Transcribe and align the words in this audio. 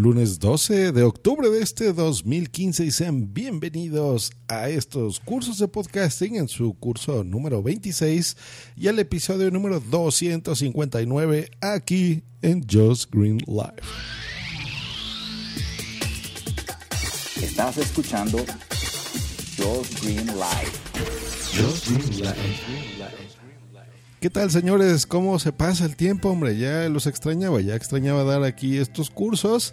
Lunes 0.00 0.38
12 0.38 0.92
de 0.92 1.02
octubre 1.02 1.50
de 1.50 1.60
este 1.60 1.92
2015 1.92 2.86
y 2.86 2.90
sean 2.90 3.34
bienvenidos 3.34 4.32
a 4.48 4.70
estos 4.70 5.20
cursos 5.20 5.58
de 5.58 5.68
podcasting 5.68 6.36
en 6.36 6.48
su 6.48 6.72
curso 6.72 7.22
número 7.22 7.62
26 7.62 8.34
y 8.76 8.88
al 8.88 8.98
episodio 8.98 9.50
número 9.50 9.78
259 9.78 11.50
aquí 11.60 12.22
en 12.40 12.66
Just 12.66 13.12
Green 13.12 13.36
Live. 13.46 13.82
Estás 17.42 17.76
escuchando 17.76 18.38
Just 19.58 20.02
Green 20.02 20.28
Live. 20.28 20.72
Just 21.52 21.90
Green 21.90 22.20
Live. 22.20 23.39
¿Qué 24.20 24.28
tal, 24.28 24.50
señores? 24.50 25.06
¿Cómo 25.06 25.38
se 25.38 25.50
pasa 25.50 25.86
el 25.86 25.96
tiempo, 25.96 26.28
hombre? 26.28 26.58
Ya 26.58 26.86
los 26.90 27.06
extrañaba, 27.06 27.62
ya 27.62 27.74
extrañaba 27.74 28.22
dar 28.22 28.44
aquí 28.44 28.76
estos 28.76 29.08
cursos. 29.08 29.72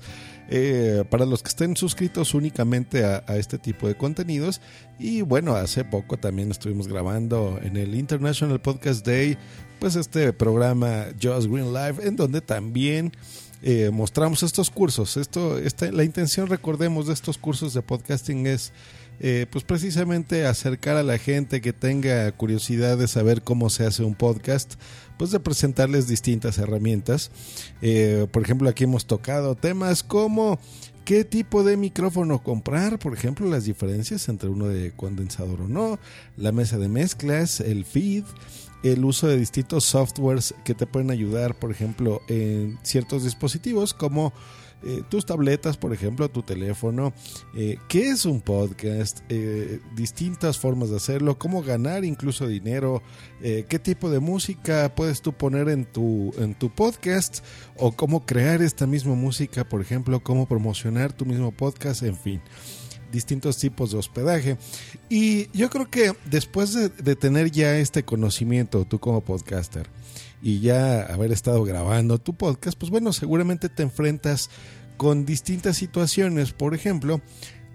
Eh, 0.49 1.03
para 1.09 1.25
los 1.25 1.43
que 1.43 1.49
estén 1.49 1.75
suscritos 1.75 2.33
únicamente 2.33 3.03
a, 3.03 3.25
a, 3.27 3.35
este 3.35 3.57
tipo 3.57 3.89
de 3.89 3.95
contenidos. 3.95 4.61
Y 4.97 5.21
bueno, 5.21 5.53
hace 5.55 5.83
poco 5.83 6.15
también 6.15 6.49
estuvimos 6.49 6.87
grabando 6.87 7.59
en 7.61 7.75
el 7.75 7.93
International 7.93 8.61
Podcast 8.61 9.05
Day, 9.05 9.37
pues 9.81 9.97
este 9.97 10.31
programa 10.31 11.07
Just 11.21 11.47
Green 11.49 11.73
Live, 11.73 12.07
en 12.07 12.15
donde 12.15 12.39
también 12.39 13.11
eh, 13.69 13.91
mostramos 13.91 14.43
estos 14.43 14.69
cursos. 14.69 15.17
Esto, 15.17 15.57
esta, 15.57 15.91
la 15.91 16.05
intención, 16.05 16.47
recordemos, 16.47 17.07
de 17.07 17.13
estos 17.13 17.37
cursos 17.37 17.73
de 17.73 17.81
podcasting 17.81 18.47
es 18.47 18.71
eh, 19.19 19.45
pues 19.51 19.65
precisamente 19.65 20.45
acercar 20.45 20.95
a 20.95 21.03
la 21.03 21.17
gente 21.17 21.59
que 21.59 21.73
tenga 21.73 22.31
curiosidad 22.31 22.97
de 22.97 23.09
saber 23.09 23.41
cómo 23.41 23.69
se 23.69 23.85
hace 23.85 24.05
un 24.05 24.15
podcast, 24.15 24.75
pues 25.17 25.31
de 25.31 25.41
presentarles 25.41 26.07
distintas 26.07 26.59
herramientas. 26.59 27.29
Eh, 27.81 28.27
por 28.31 28.41
ejemplo, 28.41 28.69
aquí 28.69 28.85
hemos 28.85 29.05
tocado 29.05 29.55
temas 29.55 30.01
como 30.01 30.59
qué 31.03 31.25
tipo 31.25 31.65
de 31.65 31.75
micrófono 31.75 32.41
comprar, 32.41 32.99
por 32.99 33.13
ejemplo, 33.13 33.49
las 33.49 33.65
diferencias 33.65 34.29
entre 34.29 34.47
uno 34.47 34.69
de 34.69 34.93
condensador 34.93 35.63
o 35.63 35.67
no, 35.67 35.99
la 36.37 36.53
mesa 36.53 36.77
de 36.77 36.87
mezclas, 36.87 37.59
el 37.59 37.83
feed 37.83 38.23
el 38.83 39.03
uso 39.05 39.27
de 39.27 39.37
distintos 39.37 39.85
softwares 39.85 40.53
que 40.63 40.73
te 40.73 40.87
pueden 40.87 41.11
ayudar, 41.11 41.55
por 41.55 41.71
ejemplo, 41.71 42.21
en 42.27 42.77
ciertos 42.83 43.23
dispositivos 43.23 43.93
como 43.93 44.33
eh, 44.83 45.01
tus 45.09 45.25
tabletas, 45.25 45.75
por 45.75 45.91
ejemplo, 45.91 46.29
tu 46.29 46.43
teléfono, 46.43 47.11
eh, 47.55 47.79
qué 47.87 48.09
es 48.09 48.25
un 48.25 48.41
podcast, 48.41 49.21
eh, 49.29 49.79
distintas 49.95 50.59
formas 50.59 50.91
de 50.91 50.97
hacerlo, 50.97 51.39
cómo 51.39 51.63
ganar 51.63 52.05
incluso 52.05 52.47
dinero, 52.47 53.01
eh, 53.41 53.65
qué 53.67 53.79
tipo 53.79 54.09
de 54.11 54.19
música 54.19 54.93
puedes 54.93 55.21
tú 55.21 55.33
poner 55.33 55.69
en 55.69 55.85
tu, 55.85 56.31
en 56.37 56.53
tu 56.53 56.69
podcast 56.69 57.43
o 57.75 57.91
cómo 57.91 58.25
crear 58.25 58.61
esta 58.61 58.85
misma 58.85 59.15
música, 59.15 59.67
por 59.67 59.81
ejemplo, 59.81 60.21
cómo 60.21 60.47
promocionar 60.47 61.11
tu 61.11 61.25
mismo 61.25 61.51
podcast, 61.51 62.03
en 62.03 62.15
fin 62.15 62.41
distintos 63.11 63.57
tipos 63.57 63.91
de 63.91 63.97
hospedaje. 63.97 64.57
Y 65.09 65.49
yo 65.57 65.69
creo 65.69 65.89
que 65.89 66.13
después 66.25 66.73
de, 66.73 67.15
tener 67.15 67.51
ya 67.51 67.77
este 67.77 68.03
conocimiento, 68.03 68.85
tú 68.85 68.99
como 68.99 69.21
podcaster, 69.21 69.87
y 70.41 70.59
ya 70.59 71.01
haber 71.01 71.31
estado 71.31 71.63
grabando 71.63 72.19
tu 72.19 72.35
podcast, 72.35 72.77
pues 72.77 72.91
bueno, 72.91 73.11
seguramente 73.13 73.69
te 73.69 73.83
enfrentas 73.83 74.49
con 74.95 75.25
distintas 75.25 75.77
situaciones, 75.77 76.53
por 76.53 76.73
ejemplo, 76.73 77.21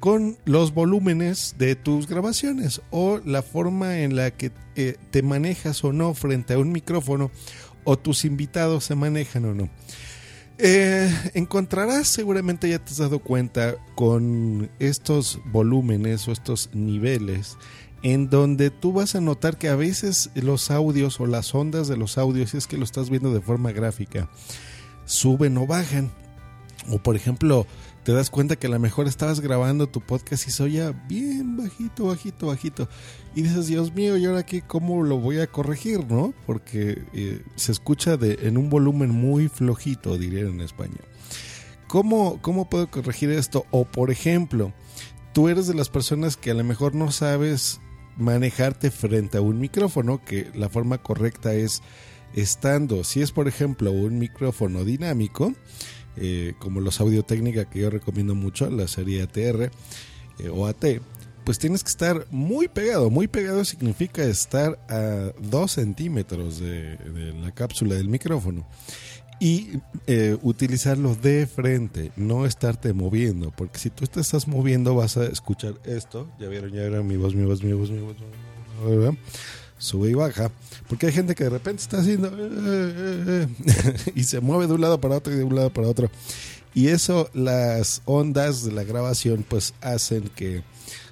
con 0.00 0.36
los 0.44 0.74
volúmenes 0.74 1.54
de 1.58 1.76
tus 1.76 2.08
grabaciones 2.08 2.82
o 2.90 3.20
la 3.24 3.42
forma 3.42 4.00
en 4.00 4.16
la 4.16 4.32
que 4.32 4.50
eh, 4.74 4.96
te 5.10 5.22
manejas 5.22 5.84
o 5.84 5.92
no 5.92 6.14
frente 6.14 6.54
a 6.54 6.58
un 6.58 6.72
micrófono 6.72 7.30
o 7.84 7.96
tus 7.98 8.24
invitados 8.24 8.84
se 8.84 8.94
manejan 8.94 9.44
o 9.44 9.54
no. 9.54 9.70
Eh, 10.58 11.12
encontrarás, 11.34 12.08
seguramente 12.08 12.68
ya 12.68 12.78
te 12.78 12.90
has 12.90 12.98
dado 12.98 13.18
cuenta, 13.18 13.76
con 13.94 14.70
estos 14.78 15.40
volúmenes 15.46 16.28
o 16.28 16.32
estos 16.32 16.70
niveles, 16.72 17.56
en 18.02 18.28
donde 18.30 18.70
tú 18.70 18.92
vas 18.92 19.14
a 19.14 19.20
notar 19.20 19.58
que 19.58 19.68
a 19.68 19.76
veces 19.76 20.30
los 20.34 20.70
audios 20.70 21.20
o 21.20 21.26
las 21.26 21.54
ondas 21.54 21.88
de 21.88 21.96
los 21.96 22.18
audios, 22.18 22.50
si 22.50 22.56
es 22.58 22.66
que 22.66 22.76
lo 22.76 22.84
estás 22.84 23.10
viendo 23.10 23.32
de 23.32 23.40
forma 23.40 23.72
gráfica, 23.72 24.28
suben 25.04 25.56
o 25.58 25.66
bajan. 25.66 26.10
O 26.90 26.98
por 26.98 27.14
ejemplo, 27.14 27.66
te 28.04 28.12
das 28.12 28.30
cuenta 28.30 28.56
que 28.56 28.66
a 28.66 28.70
lo 28.70 28.78
mejor 28.78 29.06
estabas 29.06 29.40
grabando 29.40 29.88
tu 29.88 30.00
podcast 30.00 30.48
y 30.48 30.50
se 30.50 30.62
oía 30.62 30.92
bien 31.08 31.56
bajito, 31.56 32.06
bajito, 32.06 32.46
bajito. 32.48 32.88
Y 33.34 33.42
dices, 33.42 33.66
Dios 33.66 33.94
mío, 33.94 34.16
¿y 34.16 34.26
ahora 34.26 34.44
qué? 34.44 34.62
¿Cómo 34.62 35.02
lo 35.02 35.18
voy 35.18 35.38
a 35.38 35.46
corregir, 35.46 36.04
no? 36.10 36.34
Porque 36.46 37.04
eh, 37.12 37.42
se 37.54 37.72
escucha 37.72 38.18
en 38.20 38.58
un 38.58 38.70
volumen 38.70 39.10
muy 39.10 39.48
flojito, 39.48 40.18
diría 40.18 40.42
en 40.42 40.60
España. 40.60 40.98
¿Cómo, 41.86 42.40
¿Cómo 42.42 42.68
puedo 42.68 42.90
corregir 42.90 43.30
esto? 43.30 43.66
O 43.70 43.84
por 43.84 44.10
ejemplo, 44.10 44.72
tú 45.32 45.48
eres 45.48 45.66
de 45.66 45.74
las 45.74 45.88
personas 45.88 46.36
que 46.36 46.50
a 46.50 46.54
lo 46.54 46.64
mejor 46.64 46.94
no 46.94 47.12
sabes 47.12 47.80
manejarte 48.16 48.90
frente 48.90 49.38
a 49.38 49.42
un 49.42 49.58
micrófono, 49.60 50.24
que 50.24 50.50
la 50.54 50.68
forma 50.68 50.98
correcta 50.98 51.54
es 51.54 51.82
estando, 52.34 53.04
si 53.04 53.20
es 53.20 53.30
por 53.30 53.46
ejemplo 53.46 53.92
un 53.92 54.18
micrófono 54.18 54.84
dinámico, 54.84 55.52
eh, 56.16 56.54
como 56.58 56.80
los 56.80 57.00
Audio 57.00 57.22
Técnica 57.22 57.64
que 57.64 57.80
yo 57.80 57.90
recomiendo 57.90 58.34
mucho, 58.34 58.70
la 58.70 58.88
serie 58.88 59.22
ATR 59.22 59.70
eh, 60.38 60.48
o 60.52 60.66
AT, 60.66 60.84
pues 61.44 61.58
tienes 61.58 61.82
que 61.82 61.90
estar 61.90 62.26
muy 62.30 62.68
pegado. 62.68 63.10
Muy 63.10 63.28
pegado 63.28 63.64
significa 63.64 64.22
estar 64.24 64.78
a 64.88 65.32
2 65.40 65.70
centímetros 65.70 66.60
de, 66.60 66.98
la 67.40 67.52
cápsula 67.52 67.94
del 67.94 68.08
micrófono. 68.08 68.66
Y 69.40 69.70
eh, 70.06 70.36
utilizarlo 70.42 71.16
de 71.16 71.48
frente, 71.48 72.12
no 72.16 72.46
estarte 72.46 72.92
moviendo, 72.92 73.50
porque 73.50 73.80
si 73.80 73.90
tú 73.90 74.06
te 74.06 74.20
estás 74.20 74.46
moviendo 74.46 74.94
vas 74.94 75.16
a 75.16 75.24
escuchar 75.24 75.74
esto. 75.84 76.30
Ya 76.38 76.46
vieron, 76.46 76.70
ya 76.70 76.82
vieron 76.82 77.08
mi 77.08 77.16
voz, 77.16 77.34
mi 77.34 77.44
voz, 77.44 77.60
mi 77.60 77.72
voz, 77.72 77.90
mi 77.90 77.98
voz. 77.98 78.16
¿verdad? 78.84 79.14
Sube 79.82 80.10
y 80.10 80.14
baja, 80.14 80.50
porque 80.88 81.06
hay 81.06 81.12
gente 81.12 81.34
que 81.34 81.44
de 81.44 81.50
repente 81.50 81.82
está 81.82 81.98
haciendo 81.98 82.28
eh, 82.28 82.32
eh, 82.38 83.46
eh, 83.56 84.12
y 84.14 84.22
se 84.24 84.40
mueve 84.40 84.68
de 84.68 84.74
un 84.74 84.80
lado 84.80 85.00
para 85.00 85.16
otro 85.16 85.32
y 85.32 85.36
de 85.36 85.44
un 85.44 85.56
lado 85.56 85.72
para 85.72 85.88
otro. 85.88 86.10
Y 86.72 86.88
eso, 86.88 87.28
las 87.34 88.00
ondas 88.04 88.64
de 88.64 88.72
la 88.72 88.84
grabación, 88.84 89.44
pues 89.46 89.74
hacen 89.82 90.30
que 90.36 90.62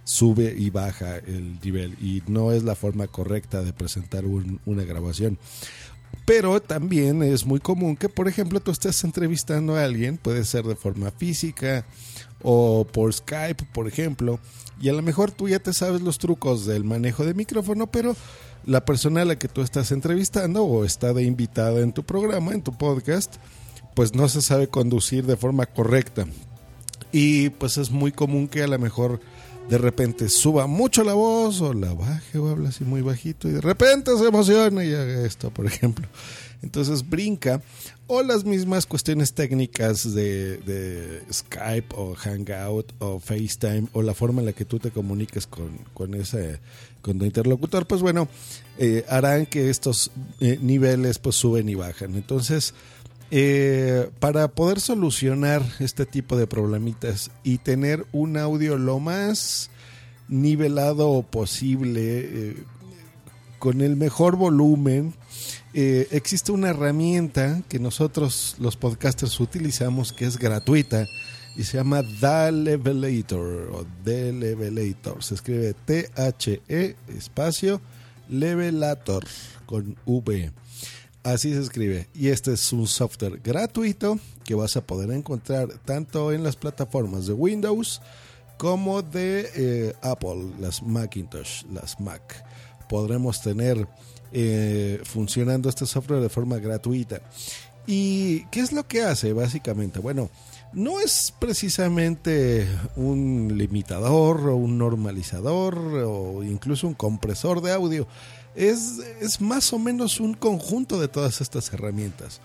sube 0.05 0.55
y 0.57 0.71
baja 0.71 1.17
el 1.19 1.59
nivel 1.63 1.97
y 2.01 2.23
no 2.29 2.53
es 2.53 2.63
la 2.63 2.75
forma 2.75 3.09
correcta 3.09 3.63
de 3.63 3.73
presentar 3.73 4.25
una 4.25 4.85
grabación. 4.85 5.37
Pero 6.25 6.61
también 6.63 7.23
es 7.23 7.45
muy 7.45 7.61
común 7.61 7.97
que, 7.97 8.09
por 8.09 8.29
ejemplo, 8.29 8.61
tú 8.61 8.71
estés 8.71 9.03
entrevistando 9.05 9.77
a 9.77 9.85
alguien, 9.85 10.17
puede 10.17 10.45
ser 10.45 10.65
de 10.65 10.77
forma 10.77 11.11
física 11.11 11.85
o 12.43 12.87
por 12.91 13.13
Skype, 13.13 13.67
por 13.73 13.87
ejemplo, 13.87 14.41
y 14.81 14.89
a 14.89 14.93
lo 14.93 15.03
mejor 15.03 15.31
tú 15.31 15.49
ya 15.49 15.59
te 15.59 15.75
sabes 15.75 16.01
los 16.01 16.19
trucos 16.19 16.65
del 16.65 16.85
manejo 16.85 17.25
de 17.25 17.35
micrófono, 17.35 17.87
pero 17.87 18.17
la 18.65 18.85
persona 18.85 19.23
a 19.23 19.25
la 19.25 19.39
que 19.39 19.49
tú 19.49 19.62
estás 19.62 19.93
entrevistando 19.93 20.65
o 20.65 20.85
está 20.85 21.12
de 21.12 21.25
invitada 21.25 21.81
en 21.81 21.93
tu 21.93 22.05
programa, 22.05 22.53
en 22.53 22.62
tu 22.62 22.77
podcast, 22.77 23.37
pues 23.95 24.15
no 24.15 24.29
se 24.29 24.43
sabe 24.43 24.69
conducir 24.69 25.27
de 25.27 25.37
forma 25.37 25.67
correcta. 25.67 26.27
Y 27.12 27.51
pues 27.51 27.77
es 27.77 27.91
muy 27.91 28.12
común 28.12 28.49
que 28.49 28.62
a 28.62 28.69
lo 28.69 28.79
mejor 28.79 29.21
de 29.69 29.79
repente 29.79 30.29
suba 30.29 30.67
mucho 30.67 31.05
la 31.05 31.15
voz 31.15 31.61
o 31.61 31.73
la 31.73 31.93
baje 31.93 32.39
o 32.39 32.49
habla 32.49 32.71
así 32.71 32.85
muy 32.85 33.03
bajito 33.03 33.49
y 33.49 33.53
de 33.53 33.61
repente 33.61 34.17
se 34.17 34.27
emociona 34.27 34.85
y 34.85 34.93
haga 34.93 35.25
esto, 35.25 35.51
por 35.51 35.67
ejemplo. 35.67 36.07
Entonces 36.62 37.09
brinca 37.09 37.62
o 38.07 38.23
las 38.23 38.45
mismas 38.45 38.87
cuestiones 38.87 39.33
técnicas 39.33 40.15
de, 40.15 41.23
Skype 41.33 41.95
o 41.97 42.15
Hangout 42.15 42.93
o 42.99 43.19
FaceTime 43.19 43.89
o 43.93 44.03
la 44.03 44.15
forma 44.15 44.41
en 44.41 44.47
la 44.47 44.53
que 44.53 44.65
tú 44.65 44.79
te 44.79 44.91
comuniques 44.91 45.47
con, 45.47 45.79
con 45.95 46.15
ese 46.15 46.61
con 47.03 47.19
tu 47.19 47.25
interlocutor, 47.25 47.87
pues 47.87 48.03
bueno, 48.03 48.29
eh, 48.77 49.07
harán 49.09 49.47
que 49.47 49.71
estos 49.71 50.11
eh, 50.41 50.59
niveles 50.61 51.19
pues 51.19 51.35
suben 51.37 51.67
y 51.71 51.75
bajan. 51.75 52.15
Entonces, 52.15 52.75
eh, 53.33 54.11
para 54.19 54.49
poder 54.49 54.81
solucionar 54.81 55.62
este 55.79 56.05
tipo 56.05 56.37
de 56.37 56.49
problemitas 56.49 57.31
y 57.45 57.59
tener 57.59 58.05
un 58.12 58.37
audio 58.37 58.77
lo 58.77 58.99
más 58.99 59.71
nivelado 60.29 61.23
posible, 61.23 62.01
eh, 62.03 62.57
con 63.61 63.83
el 63.83 63.97
mejor 63.97 64.37
volumen, 64.37 65.15
eh, 65.75 66.09
existe 66.11 66.53
una 66.53 66.71
herramienta 66.71 67.63
que 67.69 67.79
nosotros 67.79 68.57
los 68.59 68.77
podcasters 68.77 69.39
utilizamos 69.41 70.13
que 70.13 70.25
es 70.27 70.39
gratuita 70.39 71.07
y 71.57 71.65
se 71.65 71.77
llama 71.77 72.03
The 72.03 72.53
Levelator 72.53 73.71
o 73.73 73.87
The 74.05 74.33
Levelator. 74.33 75.23
Se 75.23 75.35
escribe 75.35 75.75
T-H-E 75.85 76.97
espacio 77.17 77.81
Levelator 78.29 79.25
con 79.67 79.97
V. 80.07 80.53
Así 81.23 81.53
se 81.53 81.61
escribe. 81.61 82.09
Y 82.15 82.29
este 82.29 82.53
es 82.55 82.73
un 82.73 82.87
software 82.87 83.41
gratuito 83.43 84.19
que 84.45 84.55
vas 84.55 84.77
a 84.77 84.87
poder 84.87 85.11
encontrar 85.11 85.69
tanto 85.85 86.33
en 86.33 86.43
las 86.43 86.57
plataformas 86.57 87.27
de 87.27 87.35
Windows 87.35 88.01
como 88.57 89.03
de 89.03 89.51
eh, 89.55 89.95
Apple, 90.03 90.53
las 90.59 90.83
Macintosh, 90.83 91.65
las 91.73 92.01
Mac. 92.01 92.45
Podremos 92.89 93.43
tener 93.43 93.87
eh, 94.32 95.00
funcionando 95.05 95.69
este 95.69 95.87
software 95.87 96.21
de 96.21 96.29
forma 96.29 96.59
gratuita. 96.59 97.21
¿Y 97.87 98.44
qué 98.47 98.61
es 98.61 98.73
lo 98.73 98.87
que 98.87 99.03
hace 99.03 99.32
básicamente? 99.32 99.99
Bueno, 100.00 100.31
no 100.73 101.00
es 101.00 101.35
precisamente 101.38 102.69
un 102.94 103.53
limitador 103.56 104.49
o 104.49 104.56
un 104.56 104.79
normalizador 104.79 105.77
o 106.06 106.44
incluso 106.44 106.87
un 106.87 106.94
compresor 106.94 107.61
de 107.62 107.73
audio 107.73 108.06
es, 108.55 109.41
más 109.41 109.73
o 109.73 109.79
menos 109.79 110.21
un 110.21 110.35
conjunto 110.35 111.00
de 111.00 111.09
todas 111.09 111.41
estas 111.41 111.73
herramientas. 111.73 112.41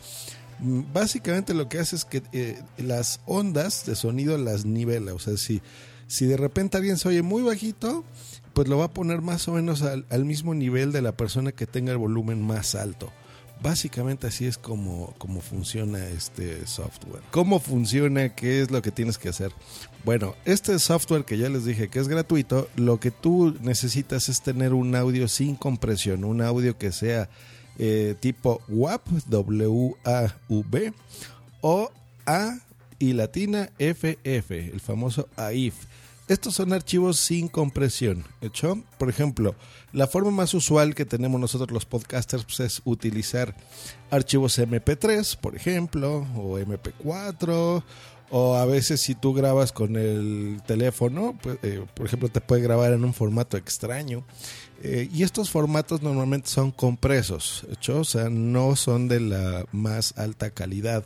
Mm, 0.59 0.81
básicamente 0.93 1.53
lo 1.53 1.67
que 1.67 1.79
hace 1.79 1.95
es 1.95 2.05
que 2.05 2.23
eh, 2.31 2.61
las 2.77 3.19
ondas 3.25 3.85
de 3.85 3.95
sonido 3.95 4.38
las 4.38 4.65
nivela. 4.65 5.13
O 5.13 5.19
sea, 5.19 5.38
si, 5.38 5.61
si 6.07 6.25
de 6.25 6.37
repente 6.37 6.77
alguien 6.77 6.97
se 6.97 7.09
oye 7.09 7.21
muy 7.21 7.41
bajito, 7.41 8.03
pues 8.53 8.67
lo 8.67 8.77
va 8.77 8.85
a 8.85 8.93
poner 8.93 9.21
más 9.21 9.47
o 9.47 9.53
menos 9.53 9.81
al, 9.81 10.25
mismo 10.25 10.53
nivel 10.53 10.91
de 10.91 11.01
la 11.01 11.17
persona 11.17 11.51
que 11.51 11.67
tenga 11.67 11.91
el 11.91 11.97
volumen 11.97 12.41
más 12.41 12.75
alto. 12.75 13.11
Básicamente 13.61 14.27
así 14.27 14.45
es 14.45 14.57
como, 14.57 15.13
como 15.17 15.41
funciona 15.41 16.07
este 16.07 16.65
software. 16.67 17.23
¿Cómo 17.31 17.59
funciona? 17.59 18.29
¿Qué 18.35 18.61
es 18.61 18.71
lo 18.71 18.81
que 18.81 18.91
tienes 18.91 19.17
que 19.17 19.29
hacer? 19.29 19.51
Bueno, 20.03 20.35
este 20.45 20.77
software 20.79 21.25
que 21.25 21.37
ya 21.37 21.49
les 21.49 21.65
dije 21.65 21.87
que 21.89 21.99
es 21.99 22.07
gratuito, 22.07 22.69
lo 22.75 22.99
que 22.99 23.11
tú 23.11 23.55
necesitas 23.61 24.29
es 24.29 24.41
tener 24.41 24.73
un 24.73 24.95
audio 24.95 25.27
sin 25.27 25.55
compresión, 25.55 26.23
un 26.23 26.41
audio 26.41 26.77
que 26.77 26.91
sea 26.91 27.29
eh, 27.77 28.15
tipo 28.19 28.61
WAV, 28.69 29.01
W-A-V, 29.27 30.93
o 31.61 31.91
A 32.25 32.59
y 32.99 33.13
latina 33.13 33.69
FF, 33.79 34.51
el 34.51 34.79
famoso 34.79 35.27
AIF. 35.35 35.75
Estos 36.27 36.56
son 36.56 36.74
archivos 36.74 37.19
sin 37.19 37.48
compresión. 37.48 38.25
¿Hecho? 38.42 38.81
Por 38.98 39.10
ejemplo, 39.10 39.56
la 39.94 40.07
forma 40.07 40.31
más 40.31 40.54
usual 40.56 40.95
que 40.95 41.06
tenemos 41.06 41.39
nosotros 41.39 41.72
los 41.72 41.86
podcasters 41.86 42.45
pues, 42.45 42.60
es 42.62 42.81
utilizar 42.83 43.56
archivos 44.10 44.57
MP3, 44.57 45.38
por 45.38 45.56
ejemplo, 45.56 46.25
o 46.36 46.57
MP4, 46.57 47.83
o 48.31 48.56
a 48.56 48.66
veces 48.66 49.01
si 49.01 49.13
tú 49.13 49.33
grabas 49.36 49.72
con 49.72 49.95
el 49.98 50.62
teléfono, 50.66 51.38
pues, 51.42 51.60
eh, 51.62 51.86
por 51.94 52.07
ejemplo, 52.07 52.30
te 52.30 52.42
puede 52.42 52.63
grabar 52.63 52.94
en 52.94 53.06
un 53.06 53.13
formato 53.13 53.56
extraño. 53.56 54.25
Eh, 54.81 55.10
y 55.13 55.22
estos 55.22 55.51
formatos 55.51 56.01
normalmente 56.01 56.50
son 56.50 56.72
compresos, 56.72 57.66
¿hecho? 57.72 58.00
O 58.00 58.04
sea, 58.04 58.30
no 58.30 58.75
son 58.75 59.07
de 59.07 59.19
la 59.19 59.66
más 59.72 60.18
alta 60.18 60.50
calidad. 60.50 61.06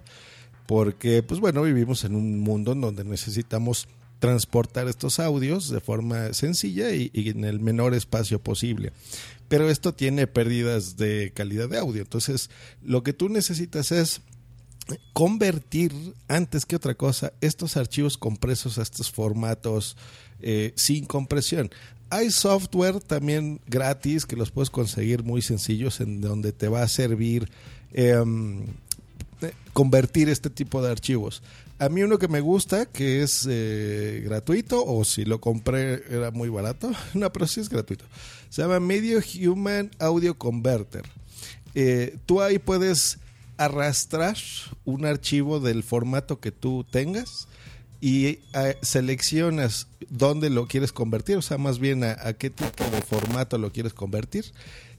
Porque, 0.65 1.23
pues 1.23 1.39
bueno, 1.39 1.63
vivimos 1.63 2.03
en 2.03 2.15
un 2.15 2.39
mundo 2.39 2.73
en 2.73 2.81
donde 2.81 3.03
necesitamos 3.03 3.87
transportar 4.19 4.87
estos 4.87 5.19
audios 5.19 5.69
de 5.69 5.79
forma 5.79 6.33
sencilla 6.33 6.91
y, 6.91 7.11
en 7.13 7.45
el 7.45 7.59
menor 7.59 7.93
espacio 7.93 8.39
posible. 8.39 8.91
Pero 9.47 9.69
esto 9.69 9.93
tiene 9.93 10.27
pérdidas 10.27 10.97
de 10.97 11.31
calidad 11.33 11.69
de 11.69 11.79
audio. 11.79 12.01
Entonces, 12.01 12.49
lo 12.83 13.01
que 13.01 13.13
tú 13.13 13.29
necesitas 13.29 13.91
es 13.91 14.21
convertir 15.13 15.93
antes 16.27 16.65
que 16.65 16.75
otra 16.75 16.95
cosa 16.95 17.33
estos 17.41 17.77
archivos 17.77 18.17
compresos 18.17 18.77
a 18.77 18.81
estos 18.81 19.11
formatos 19.11 19.97
eh, 20.41 20.73
sin 20.75 21.05
compresión. 21.05 21.69
Hay 22.11 22.31
software 22.31 22.99
también 23.01 23.61
gratis 23.67 24.25
que 24.25 24.35
los 24.35 24.51
puedes 24.51 24.69
conseguir 24.69 25.23
muy 25.23 25.41
sencillos 25.41 26.01
en 26.01 26.21
donde 26.21 26.51
te 26.51 26.67
va 26.67 26.81
a 26.81 26.87
servir 26.87 27.49
em, 27.93 28.63
eh, 29.41 29.51
convertir 29.73 30.27
este 30.27 30.49
tipo 30.49 30.81
de 30.81 30.91
archivos. 30.91 31.43
A 31.79 31.87
mí 31.87 32.03
uno 32.03 32.19
que 32.19 32.27
me 32.27 32.41
gusta, 32.41 32.85
que 32.85 33.23
es 33.23 33.47
eh, 33.49 34.21
gratuito, 34.25 34.83
o 34.85 35.05
si 35.05 35.23
lo 35.23 35.39
compré 35.39 36.03
era 36.09 36.29
muy 36.29 36.49
barato, 36.49 36.91
no, 37.13 37.31
pero 37.31 37.47
sí 37.47 37.61
es 37.61 37.69
gratuito. 37.69 38.03
Se 38.49 38.61
llama 38.61 38.81
Medio 38.81 39.21
Human 39.41 39.89
Audio 39.97 40.37
Converter. 40.37 41.03
Eh, 41.75 42.17
tú 42.25 42.41
ahí 42.41 42.59
puedes 42.59 43.19
arrastrar 43.55 44.35
un 44.83 45.05
archivo 45.05 45.61
del 45.61 45.83
formato 45.83 46.41
que 46.41 46.51
tú 46.51 46.85
tengas 46.89 47.47
y 48.01 48.39
eh, 48.53 48.77
seleccionas 48.81 49.87
dónde 50.09 50.49
lo 50.49 50.67
quieres 50.67 50.91
convertir, 50.91 51.37
o 51.37 51.41
sea, 51.41 51.57
más 51.57 51.79
bien 51.79 52.03
a 52.03 52.33
qué 52.33 52.49
tipo 52.49 52.83
de 52.89 53.01
formato 53.01 53.57
lo 53.57 53.71
quieres 53.71 53.93
convertir 53.93 54.45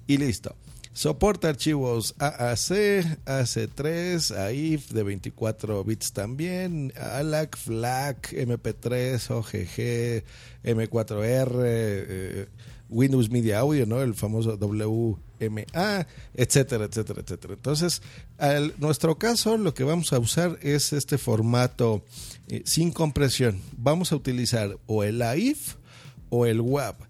y 0.06 0.16
listo. 0.16 0.56
Soporta 0.92 1.48
archivos 1.48 2.14
AAC, 2.18 3.22
AC3, 3.24 4.36
AIF 4.36 4.90
de 4.90 5.02
24 5.04 5.84
bits 5.84 6.12
también, 6.12 6.92
ALAC, 6.96 7.56
FLAC, 7.56 8.32
MP3, 8.32 9.30
OGG, 9.30 10.24
M4R, 10.64 12.48
Windows 12.90 13.30
Media 13.30 13.60
Audio, 13.60 13.86
¿no? 13.86 14.02
El 14.02 14.14
famoso 14.14 14.58
WMA, 14.58 16.06
etcétera, 16.34 16.84
etcétera, 16.86 17.20
etcétera. 17.22 17.54
Entonces, 17.54 18.02
en 18.38 18.72
nuestro 18.78 19.16
caso, 19.16 19.56
lo 19.56 19.72
que 19.72 19.84
vamos 19.84 20.12
a 20.12 20.18
usar 20.18 20.58
es 20.60 20.92
este 20.92 21.18
formato 21.18 22.02
eh, 22.48 22.62
sin 22.64 22.90
compresión. 22.90 23.60
Vamos 23.76 24.10
a 24.10 24.16
utilizar 24.16 24.76
o 24.86 25.04
el 25.04 25.22
AIF 25.22 25.76
o 26.30 26.46
el 26.46 26.60
WAV. 26.60 27.09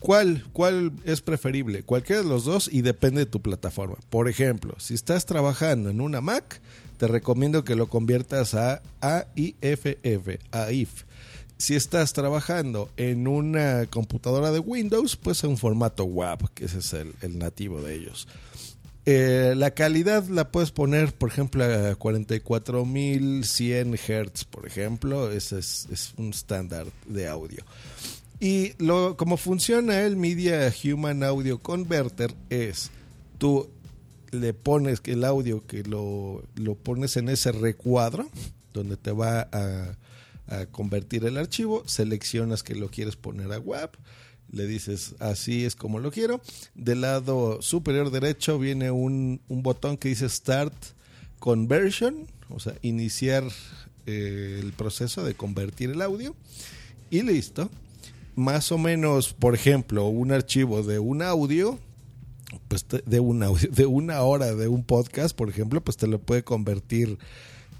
¿Cuál, 0.00 0.44
¿Cuál 0.54 0.92
es 1.04 1.20
preferible? 1.20 1.82
Cualquiera 1.82 2.22
de 2.22 2.28
los 2.28 2.46
dos 2.46 2.70
y 2.72 2.80
depende 2.80 3.20
de 3.20 3.26
tu 3.26 3.42
plataforma. 3.42 3.96
Por 4.08 4.26
ejemplo, 4.28 4.74
si 4.78 4.94
estás 4.94 5.26
trabajando 5.26 5.90
en 5.90 6.00
una 6.00 6.22
Mac, 6.22 6.62
te 6.96 7.06
recomiendo 7.06 7.64
que 7.64 7.76
lo 7.76 7.88
conviertas 7.88 8.54
a 8.54 8.80
AIFF, 9.00 10.38
AIF. 10.50 11.04
Si 11.58 11.76
estás 11.76 12.14
trabajando 12.14 12.88
en 12.96 13.28
una 13.28 13.84
computadora 13.86 14.50
de 14.50 14.60
Windows, 14.60 15.16
pues 15.16 15.44
en 15.44 15.50
un 15.50 15.58
formato 15.58 16.04
WAV, 16.04 16.48
que 16.54 16.64
ese 16.64 16.78
es 16.78 16.94
el, 16.94 17.38
nativo 17.38 17.82
de 17.82 17.96
ellos. 17.96 18.26
Eh, 19.04 19.52
la 19.54 19.72
calidad 19.72 20.26
la 20.28 20.50
puedes 20.50 20.70
poner, 20.70 21.12
por 21.12 21.28
ejemplo, 21.28 21.62
a 21.64 21.98
44.100 21.98 23.98
Hz, 23.98 24.44
por 24.46 24.66
ejemplo. 24.66 25.30
Ese 25.30 25.58
es, 25.58 25.86
es 25.92 26.14
un 26.16 26.30
estándar 26.30 26.86
de 27.06 27.28
audio. 27.28 27.62
Y 28.40 28.72
lo, 28.78 29.18
como 29.18 29.36
funciona 29.36 30.00
el 30.00 30.16
Media 30.16 30.72
Human 30.82 31.22
Audio 31.22 31.58
Converter 31.58 32.34
es, 32.48 32.90
tú 33.36 33.68
le 34.30 34.54
pones 34.54 35.02
el 35.04 35.24
audio 35.24 35.66
que 35.66 35.82
lo, 35.82 36.42
lo 36.54 36.74
pones 36.74 37.18
en 37.18 37.28
ese 37.28 37.52
recuadro, 37.52 38.28
donde 38.72 38.96
te 38.96 39.12
va 39.12 39.48
a, 39.52 39.96
convertir 40.72 41.24
el 41.26 41.36
archivo, 41.36 41.84
seleccionas 41.86 42.64
que 42.64 42.74
lo 42.74 42.88
quieres 42.88 43.14
poner 43.14 43.52
a 43.52 43.60
WAP, 43.60 43.94
le 44.50 44.66
dices 44.66 45.14
así 45.20 45.64
es 45.64 45.76
como 45.76 46.00
lo 46.00 46.10
quiero. 46.10 46.40
Del 46.74 47.02
lado 47.02 47.62
superior 47.62 48.10
derecho 48.10 48.58
viene 48.58 48.90
un, 48.90 49.40
un 49.46 49.62
botón 49.62 49.96
que 49.96 50.08
dice 50.08 50.28
Start 50.28 50.74
Conversion, 51.38 52.26
o 52.48 52.58
sea, 52.58 52.74
iniciar 52.82 53.44
eh, 54.06 54.58
el 54.60 54.72
proceso 54.72 55.22
de 55.22 55.34
convertir 55.34 55.90
el 55.90 56.02
audio 56.02 56.34
y 57.10 57.22
listo. 57.22 57.70
Más 58.36 58.72
o 58.72 58.78
menos, 58.78 59.32
por 59.34 59.54
ejemplo, 59.54 60.06
un 60.06 60.32
archivo 60.32 60.82
de 60.82 60.98
un 60.98 61.22
audio, 61.22 61.78
pues 62.68 62.86
de 62.88 63.02
de 63.02 63.86
una 63.86 64.22
hora 64.22 64.54
de 64.54 64.68
un 64.68 64.84
podcast, 64.84 65.36
por 65.36 65.48
ejemplo, 65.48 65.80
pues 65.80 65.96
te 65.96 66.06
lo 66.06 66.18
puede 66.18 66.42
convertir 66.42 67.18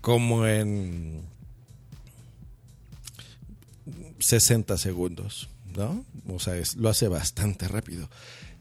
como 0.00 0.46
en 0.46 1.22
60 4.20 4.76
segundos, 4.78 5.48
¿no? 5.76 6.04
O 6.28 6.38
sea, 6.38 6.56
es, 6.56 6.76
lo 6.76 6.88
hace 6.88 7.08
bastante 7.08 7.68
rápido. 7.68 8.08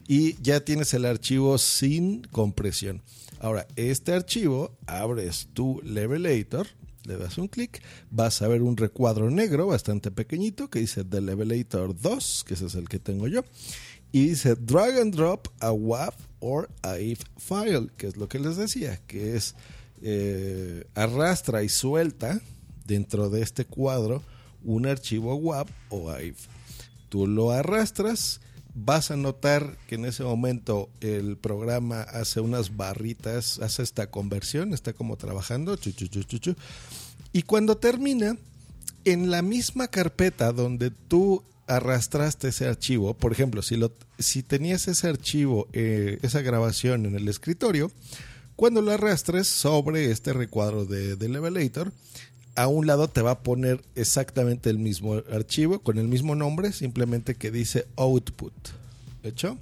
Y 0.08 0.40
ya 0.42 0.60
tienes 0.60 0.92
el 0.94 1.04
archivo 1.04 1.56
sin 1.58 2.22
compresión. 2.22 3.02
Ahora, 3.38 3.66
este 3.76 4.12
archivo, 4.12 4.76
abres 4.86 5.48
tu 5.54 5.80
Levelator, 5.84 6.66
le 7.04 7.16
das 7.16 7.38
un 7.38 7.48
clic, 7.48 7.82
vas 8.10 8.42
a 8.42 8.48
ver 8.48 8.62
un 8.62 8.76
recuadro 8.76 9.30
negro 9.30 9.66
bastante 9.66 10.10
pequeñito 10.10 10.68
que 10.68 10.80
dice 10.80 11.04
The 11.04 11.20
Levelator 11.20 11.98
2, 11.98 12.44
que 12.46 12.54
ese 12.54 12.66
es 12.66 12.74
el 12.74 12.88
que 12.88 12.98
tengo 12.98 13.28
yo, 13.28 13.44
y 14.12 14.28
dice 14.28 14.54
Drag 14.56 14.98
and 14.98 15.14
Drop 15.14 15.48
a 15.60 15.72
WAV 15.72 16.14
or 16.40 16.68
a 16.82 16.98
IF 16.98 17.22
file, 17.36 17.88
que 17.96 18.08
es 18.08 18.16
lo 18.16 18.28
que 18.28 18.38
les 18.38 18.56
decía, 18.56 19.00
que 19.06 19.36
es 19.36 19.54
eh, 20.02 20.84
arrastra 20.94 21.62
y 21.62 21.68
suelta 21.68 22.40
dentro 22.86 23.30
de 23.30 23.42
este 23.42 23.64
cuadro 23.64 24.22
un 24.64 24.86
archivo 24.86 25.34
WAV 25.36 25.68
o 25.90 26.10
AIF. 26.10 26.48
Tú 27.08 27.26
lo 27.26 27.50
arrastras, 27.50 28.40
vas 28.74 29.10
a 29.10 29.16
notar 29.16 29.76
que 29.88 29.96
en 29.96 30.04
ese 30.04 30.22
momento 30.22 30.90
el 31.00 31.36
programa 31.36 32.02
hace 32.02 32.40
unas 32.40 32.76
barritas, 32.76 33.58
hace 33.60 33.82
esta 33.82 34.10
conversión, 34.10 34.72
está 34.72 34.92
como 34.92 35.16
trabajando, 35.16 35.78
y 37.32 37.42
cuando 37.42 37.76
termina, 37.76 38.36
en 39.04 39.30
la 39.30 39.42
misma 39.42 39.88
carpeta 39.88 40.52
donde 40.52 40.90
tú 40.90 41.42
arrastraste 41.66 42.48
ese 42.48 42.66
archivo, 42.66 43.14
por 43.14 43.32
ejemplo, 43.32 43.62
si, 43.62 43.76
lo, 43.76 43.92
si 44.18 44.42
tenías 44.42 44.88
ese 44.88 45.08
archivo, 45.08 45.68
eh, 45.72 46.18
esa 46.22 46.42
grabación 46.42 47.06
en 47.06 47.14
el 47.14 47.28
escritorio, 47.28 47.90
cuando 48.56 48.82
lo 48.82 48.90
arrastres 48.90 49.48
sobre 49.48 50.10
este 50.10 50.32
recuadro 50.32 50.84
de, 50.84 51.16
de 51.16 51.28
Levelator, 51.28 51.92
a 52.54 52.66
un 52.66 52.86
lado 52.86 53.08
te 53.08 53.22
va 53.22 53.32
a 53.32 53.42
poner 53.42 53.82
exactamente 53.94 54.70
el 54.70 54.78
mismo 54.78 55.22
archivo 55.32 55.80
con 55.80 55.98
el 55.98 56.08
mismo 56.08 56.34
nombre, 56.34 56.72
simplemente 56.72 57.34
que 57.34 57.50
dice 57.50 57.86
output. 57.96 58.52
¿Hecho? 59.22 59.58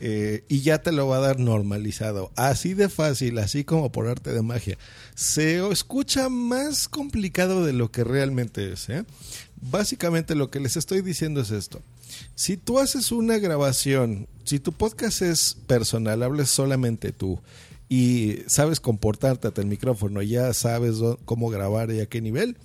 Eh, 0.00 0.44
y 0.48 0.60
ya 0.60 0.82
te 0.82 0.92
lo 0.92 1.06
va 1.06 1.16
a 1.16 1.20
dar 1.20 1.38
normalizado. 1.38 2.30
Así 2.36 2.74
de 2.74 2.88
fácil, 2.88 3.38
así 3.38 3.64
como 3.64 3.90
por 3.90 4.08
arte 4.08 4.32
de 4.32 4.42
magia. 4.42 4.76
Se 5.14 5.66
escucha 5.68 6.28
más 6.28 6.88
complicado 6.88 7.64
de 7.64 7.72
lo 7.72 7.90
que 7.90 8.04
realmente 8.04 8.72
es. 8.72 8.88
¿eh? 8.88 9.04
Básicamente 9.60 10.34
lo 10.34 10.50
que 10.50 10.60
les 10.60 10.76
estoy 10.76 11.00
diciendo 11.00 11.40
es 11.40 11.50
esto. 11.50 11.80
Si 12.34 12.56
tú 12.56 12.78
haces 12.80 13.12
una 13.12 13.38
grabación, 13.38 14.28
si 14.44 14.58
tu 14.60 14.72
podcast 14.72 15.22
es 15.22 15.56
personal, 15.66 16.22
hables 16.22 16.50
solamente 16.50 17.12
tú 17.12 17.40
y 17.96 18.42
sabes 18.48 18.80
comportarte 18.80 19.46
ante 19.46 19.60
el 19.60 19.68
micrófono, 19.68 20.20
ya 20.20 20.52
sabes 20.52 20.96
cómo 21.24 21.48
grabar 21.48 21.92
y 21.92 22.00
a 22.00 22.06
qué 22.06 22.20
nivel, 22.20 22.56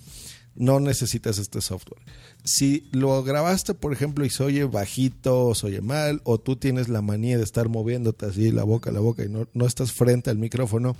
no 0.56 0.80
necesitas 0.80 1.38
este 1.38 1.60
software. 1.60 2.02
Si 2.42 2.88
lo 2.90 3.22
grabaste, 3.22 3.74
por 3.74 3.92
ejemplo, 3.92 4.24
y 4.24 4.30
se 4.30 4.42
oye 4.42 4.64
bajito, 4.64 5.46
o 5.46 5.54
se 5.54 5.68
oye 5.68 5.82
mal, 5.82 6.20
o 6.24 6.40
tú 6.40 6.56
tienes 6.56 6.88
la 6.88 7.00
manía 7.00 7.38
de 7.38 7.44
estar 7.44 7.68
moviéndote 7.68 8.26
así 8.26 8.50
la 8.50 8.64
boca, 8.64 8.90
la 8.90 8.98
boca, 8.98 9.24
y 9.24 9.28
no, 9.28 9.46
no 9.54 9.66
estás 9.66 9.92
frente 9.92 10.30
al 10.30 10.38
micrófono, 10.38 10.96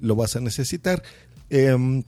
lo 0.00 0.16
vas 0.16 0.36
a 0.36 0.40
necesitar. 0.40 1.02
Em, 1.48 2.04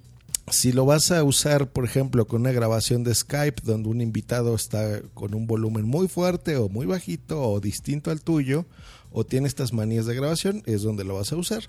si 0.51 0.73
lo 0.73 0.85
vas 0.85 1.11
a 1.13 1.25
usar, 1.25 1.71
por 1.71 1.87
ejemplo, 1.87 2.27
con 2.27 2.43
una 2.43 2.53
grabación 2.53 3.05
de 3.05 3.15
Skype 3.15 3.63
donde 3.65 3.89
un 3.89 4.03
invitado 4.03 4.55
está 4.55 5.01
con 5.15 5.35
un 5.35 5.47
volumen 5.47 5.87
muy 5.87 6.09
fuerte 6.09 6.59
o 6.59 6.69
muy 6.69 6.85
bajito 6.85 7.41
o 7.41 7.59
distinto 7.59 8.11
al 8.11 8.21
tuyo, 8.21 8.67
o 9.15 9.25
tiene 9.25 9.49
estas 9.49 9.73
manías 9.73 10.07
de 10.07 10.15
grabación, 10.15 10.63
es 10.67 10.83
donde 10.83 11.05
lo 11.05 11.15
vas 11.15 11.33
a 11.33 11.37
usar. 11.37 11.63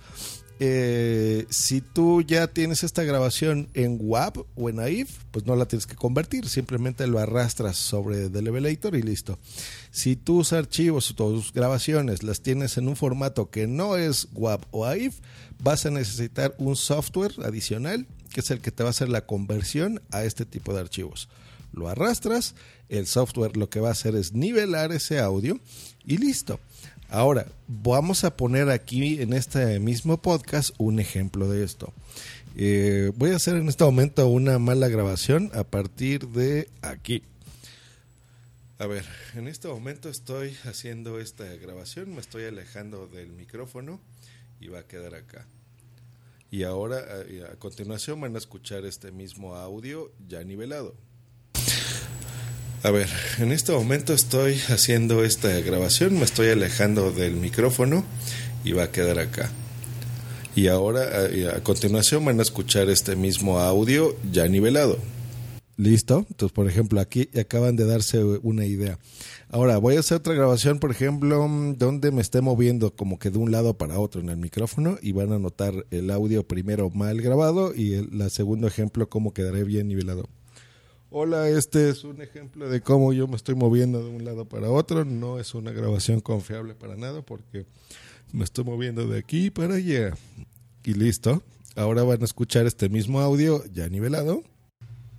Eh, 0.60 1.46
si 1.50 1.82
tú 1.82 2.22
ya 2.22 2.48
tienes 2.48 2.84
esta 2.84 3.04
grabación 3.04 3.70
en 3.74 3.98
WAV 4.02 4.46
o 4.56 4.70
en 4.70 4.80
AIF, 4.80 5.20
pues 5.32 5.46
no 5.46 5.56
la 5.56 5.68
tienes 5.68 5.86
que 5.86 5.96
convertir, 5.96 6.50
simplemente 6.50 7.06
lo 7.08 7.20
arrastras 7.20 7.78
sobre 7.78 8.30
The 8.30 8.42
Levelator 8.42 8.96
y 8.96 9.04
listo. 9.04 9.38
Si 9.92 10.16
tus 10.16 10.54
archivos, 10.54 11.14
tus 11.16 11.54
grabaciones 11.54 12.24
las 12.24 12.42
tienes 12.42 12.78
en 12.78 12.88
un 12.88 12.96
formato 12.96 13.50
que 13.50 13.68
no 13.68 13.96
es 13.96 14.28
WAV 14.34 14.62
o 14.72 14.86
AIF, 14.86 15.20
vas 15.62 15.86
a 15.86 15.92
necesitar 15.92 16.56
un 16.58 16.76
software 16.76 17.34
adicional 17.44 18.08
que 18.34 18.42
es 18.42 18.52
el 18.52 18.60
que 18.60 18.72
te 18.72 18.84
va 18.84 18.90
a 18.90 18.92
hacer 18.92 19.08
la 19.08 19.26
conversión 19.26 20.02
a 20.12 20.26
este 20.26 20.46
tipo 20.46 20.74
de 20.74 20.82
archivos. 20.82 21.30
Lo 21.72 21.88
arrastras, 21.88 22.56
el 22.90 23.08
software 23.08 23.56
lo 23.56 23.70
que 23.70 23.80
va 23.80 23.90
a 23.90 23.94
hacer 23.94 24.16
es 24.16 24.34
nivelar 24.34 24.92
ese 24.92 25.20
audio 25.20 25.60
y 26.06 26.18
listo. 26.18 26.60
Ahora, 27.10 27.46
vamos 27.68 28.24
a 28.24 28.36
poner 28.36 28.70
aquí 28.70 29.22
en 29.22 29.34
este 29.34 29.80
mismo 29.80 30.22
podcast 30.22 30.74
un 30.78 31.00
ejemplo 31.00 31.48
de 31.48 31.64
esto. 31.64 31.94
Eh, 32.58 33.12
voy 33.16 33.32
a 33.32 33.36
hacer 33.36 33.58
en 33.58 33.68
este 33.70 33.84
momento 33.84 34.28
una 34.28 34.58
mala 34.58 34.88
grabación 34.88 35.52
a 35.54 35.64
partir 35.64 36.28
de 36.30 36.68
aquí. 36.82 37.22
A 38.80 38.88
ver, 38.88 39.06
en 39.36 39.48
este 39.48 39.68
momento 39.68 40.10
estoy 40.10 40.58
haciendo 40.66 41.20
esta 41.20 41.46
grabación, 41.56 42.14
me 42.14 42.22
estoy 42.22 42.46
alejando 42.46 43.08
del 43.08 43.32
micrófono 43.32 44.02
y 44.60 44.68
va 44.68 44.80
a 44.80 44.88
quedar 44.88 45.14
acá. 45.14 45.46
Y 46.50 46.64
ahora 46.64 46.98
a, 46.98 47.54
a 47.54 47.56
continuación 47.58 48.20
van 48.20 48.36
a 48.36 48.40
escuchar 48.40 48.84
este 48.84 49.12
mismo 49.12 49.56
audio 49.56 50.12
ya 50.28 50.44
nivelado. 50.44 50.96
A 52.86 52.92
ver, 52.92 53.10
en 53.40 53.52
este 53.52 53.72
momento 53.72 54.14
estoy 54.14 54.60
haciendo 54.70 55.24
esta 55.24 55.50
grabación, 55.62 56.20
me 56.20 56.24
estoy 56.24 56.50
alejando 56.50 57.12
del 57.12 57.36
micrófono 57.36 58.06
y 58.64 58.74
va 58.74 58.84
a 58.84 58.92
quedar 58.92 59.18
acá. 59.18 59.50
Y 60.56 60.68
ahora 60.68 61.02
a, 61.56 61.64
continuación 61.64 62.24
van 62.24 62.38
a 62.38 62.44
escuchar 62.44 62.92
este 62.92 63.16
mismo 63.16 63.58
audio 63.58 64.16
ya 64.32 64.48
nivelado. 64.48 65.00
¿Listo? 65.78 66.28
Entonces, 66.30 66.54
por 66.54 66.70
ejemplo, 66.70 67.00
aquí 67.00 67.28
acaban 67.36 67.76
de 67.76 67.88
darse 67.88 68.24
una 68.24 68.66
idea. 68.68 69.00
Ahora, 69.50 69.80
voy 69.80 69.96
a 69.96 70.02
hacer 70.02 70.18
otra 70.18 70.36
grabación, 70.36 70.78
por 70.78 70.92
ejemplo, 70.92 71.40
donde 71.76 72.12
me 72.12 72.22
esté 72.22 72.42
moviendo 72.42 72.96
como 72.96 73.18
que 73.18 73.32
de 73.32 73.40
un 73.40 73.52
lado 73.52 73.80
para 73.80 73.98
otro 73.98 74.22
en 74.22 74.30
el 74.30 74.38
micrófono 74.38 75.00
y 75.02 75.12
van 75.12 75.32
a 75.32 75.40
notar 75.40 75.88
el 75.90 76.12
audio 76.12 76.48
primero 76.48 76.92
mal 76.92 77.20
grabado 77.20 77.74
y 77.74 77.94
el 77.94 78.30
segundo 78.30 78.68
ejemplo 78.68 79.10
cómo 79.10 79.34
quedaré 79.34 79.64
bien 79.64 79.88
nivelado. 79.88 80.30
Hola, 81.18 81.48
este 81.48 81.90
es 81.90 82.04
un 82.04 82.22
ejemplo 82.22 82.68
de 82.68 82.82
cómo 82.82 83.14
yo 83.14 83.26
me 83.26 83.38
estoy 83.38 83.56
moviendo 83.56 84.04
de 84.04 84.10
un 84.10 84.26
lado 84.26 84.44
para 84.44 84.70
otro. 84.70 85.06
No 85.06 85.40
es 85.40 85.56
una 85.56 85.72
grabación 85.72 86.20
confiable 86.20 86.76
para 86.76 86.98
nada 86.98 87.22
porque 87.22 87.66
me 88.34 88.44
estoy 88.44 88.66
moviendo 88.66 89.08
de 89.08 89.20
aquí 89.20 89.50
para 89.50 89.76
allá. 89.76 90.14
Y 90.84 90.94
listo. 90.94 91.42
Ahora 91.78 92.04
van 92.04 92.22
a 92.22 92.26
escuchar 92.26 92.66
este 92.66 92.90
mismo 92.90 93.22
audio 93.22 93.64
ya 93.72 93.88
nivelado. 93.88 94.44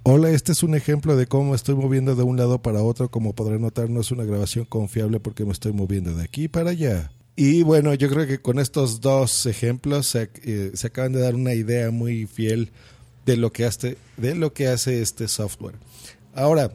Hola, 0.03 0.29
este 0.33 0.53
es 0.53 0.63
un 0.63 0.75
ejemplo 0.75 1.17
de 1.17 1.27
cómo 1.27 1.53
me 1.53 1.57
estoy 1.57 1.77
moviendo 1.77 2.15
de 2.15 2.25
un 2.25 2.37
lado 2.37 2.61
para 2.61 2.83
otro. 2.83 3.11
Como 3.11 3.35
podrán 3.35 3.63
notar, 3.63 3.89
no 3.89 4.03
es 4.03 4.11
una 4.11 4.25
grabación 4.25 4.67
confiable 4.67 5.19
porque 5.19 5.47
me 5.47 5.53
estoy 5.53 5.73
moviendo 5.73 6.15
de 6.15 6.25
aquí 6.25 6.47
para 6.47 6.73
allá. 6.73 7.11
Y 7.37 7.63
bueno, 7.63 7.95
yo 7.95 8.11
creo 8.11 8.27
que 8.27 8.43
con 8.43 8.59
estos 8.59 9.01
dos 9.01 9.47
ejemplos 9.47 10.09
se, 10.09 10.29
eh, 10.45 10.73
se 10.75 10.89
acaban 10.89 11.13
de 11.13 11.21
dar 11.21 11.35
una 11.35 11.55
idea 11.55 11.91
muy 11.91 12.27
fiel 12.27 12.71
de 13.27 13.37
lo 13.37 13.53
que 13.53 13.67
hace, 13.67 13.99
de 14.17 14.35
lo 14.35 14.55
que 14.55 14.69
hace 14.69 15.03
este 15.03 15.29
software. 15.29 15.75
Ahora, 16.35 16.71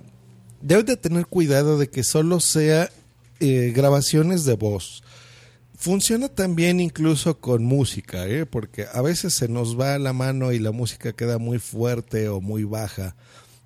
debe 0.61 0.83
de 0.83 0.97
tener 0.97 1.25
cuidado 1.25 1.79
de 1.79 1.89
que 1.89 2.03
solo 2.03 2.39
sea 2.39 2.91
eh, 3.39 3.71
grabaciones 3.73 4.43
de 4.45 4.53
voz. 4.53 5.01
Funciona 5.75 6.27
también 6.27 6.79
incluso 6.79 7.39
con 7.39 7.63
música, 7.63 8.27
¿eh? 8.27 8.45
porque 8.45 8.85
a 8.93 9.01
veces 9.01 9.33
se 9.33 9.47
nos 9.47 9.79
va 9.79 9.97
la 9.97 10.13
mano 10.13 10.51
y 10.51 10.59
la 10.59 10.71
música 10.71 11.13
queda 11.13 11.39
muy 11.39 11.57
fuerte 11.57 12.27
o 12.29 12.41
muy 12.41 12.65
baja. 12.65 13.15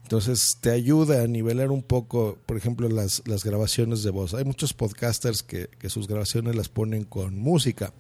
Entonces 0.04 0.60
te 0.62 0.70
ayuda 0.70 1.24
a 1.24 1.28
nivelar 1.28 1.72
un 1.72 1.82
poco, 1.82 2.38
por 2.46 2.56
ejemplo, 2.56 2.88
las, 2.88 3.24
las 3.26 3.44
grabaciones 3.44 4.04
de 4.04 4.12
voz. 4.12 4.36
Hay 4.36 4.46
muchos 4.46 4.74
podcasters 4.74 5.42
que, 5.42 5.68
que 5.80 5.90
sus 5.90 6.08
grabaciones 6.08 6.56
las 6.56 6.70
ponen 6.70 7.04
con 7.04 7.38
música 7.38 7.92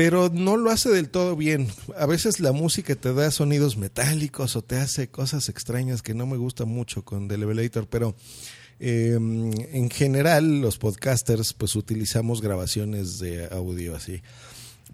pero 0.00 0.30
no 0.32 0.56
lo 0.56 0.70
hace 0.70 0.88
del 0.88 1.10
todo 1.10 1.36
bien. 1.36 1.68
A 1.94 2.06
veces 2.06 2.40
la 2.40 2.52
música 2.52 2.94
te 2.94 3.12
da 3.12 3.30
sonidos 3.30 3.76
metálicos 3.76 4.56
o 4.56 4.62
te 4.62 4.76
hace 4.76 5.10
cosas 5.10 5.50
extrañas 5.50 6.00
que 6.00 6.14
no 6.14 6.24
me 6.24 6.38
gusta 6.38 6.64
mucho 6.64 7.04
con 7.04 7.28
The 7.28 7.36
Levelator, 7.36 7.86
pero 7.86 8.16
em, 8.78 9.52
en 9.52 9.90
general 9.90 10.62
los 10.62 10.78
podcasters 10.78 11.52
pues 11.52 11.76
utilizamos 11.76 12.40
grabaciones 12.40 13.18
de 13.18 13.48
audio 13.48 13.94
así. 13.94 14.22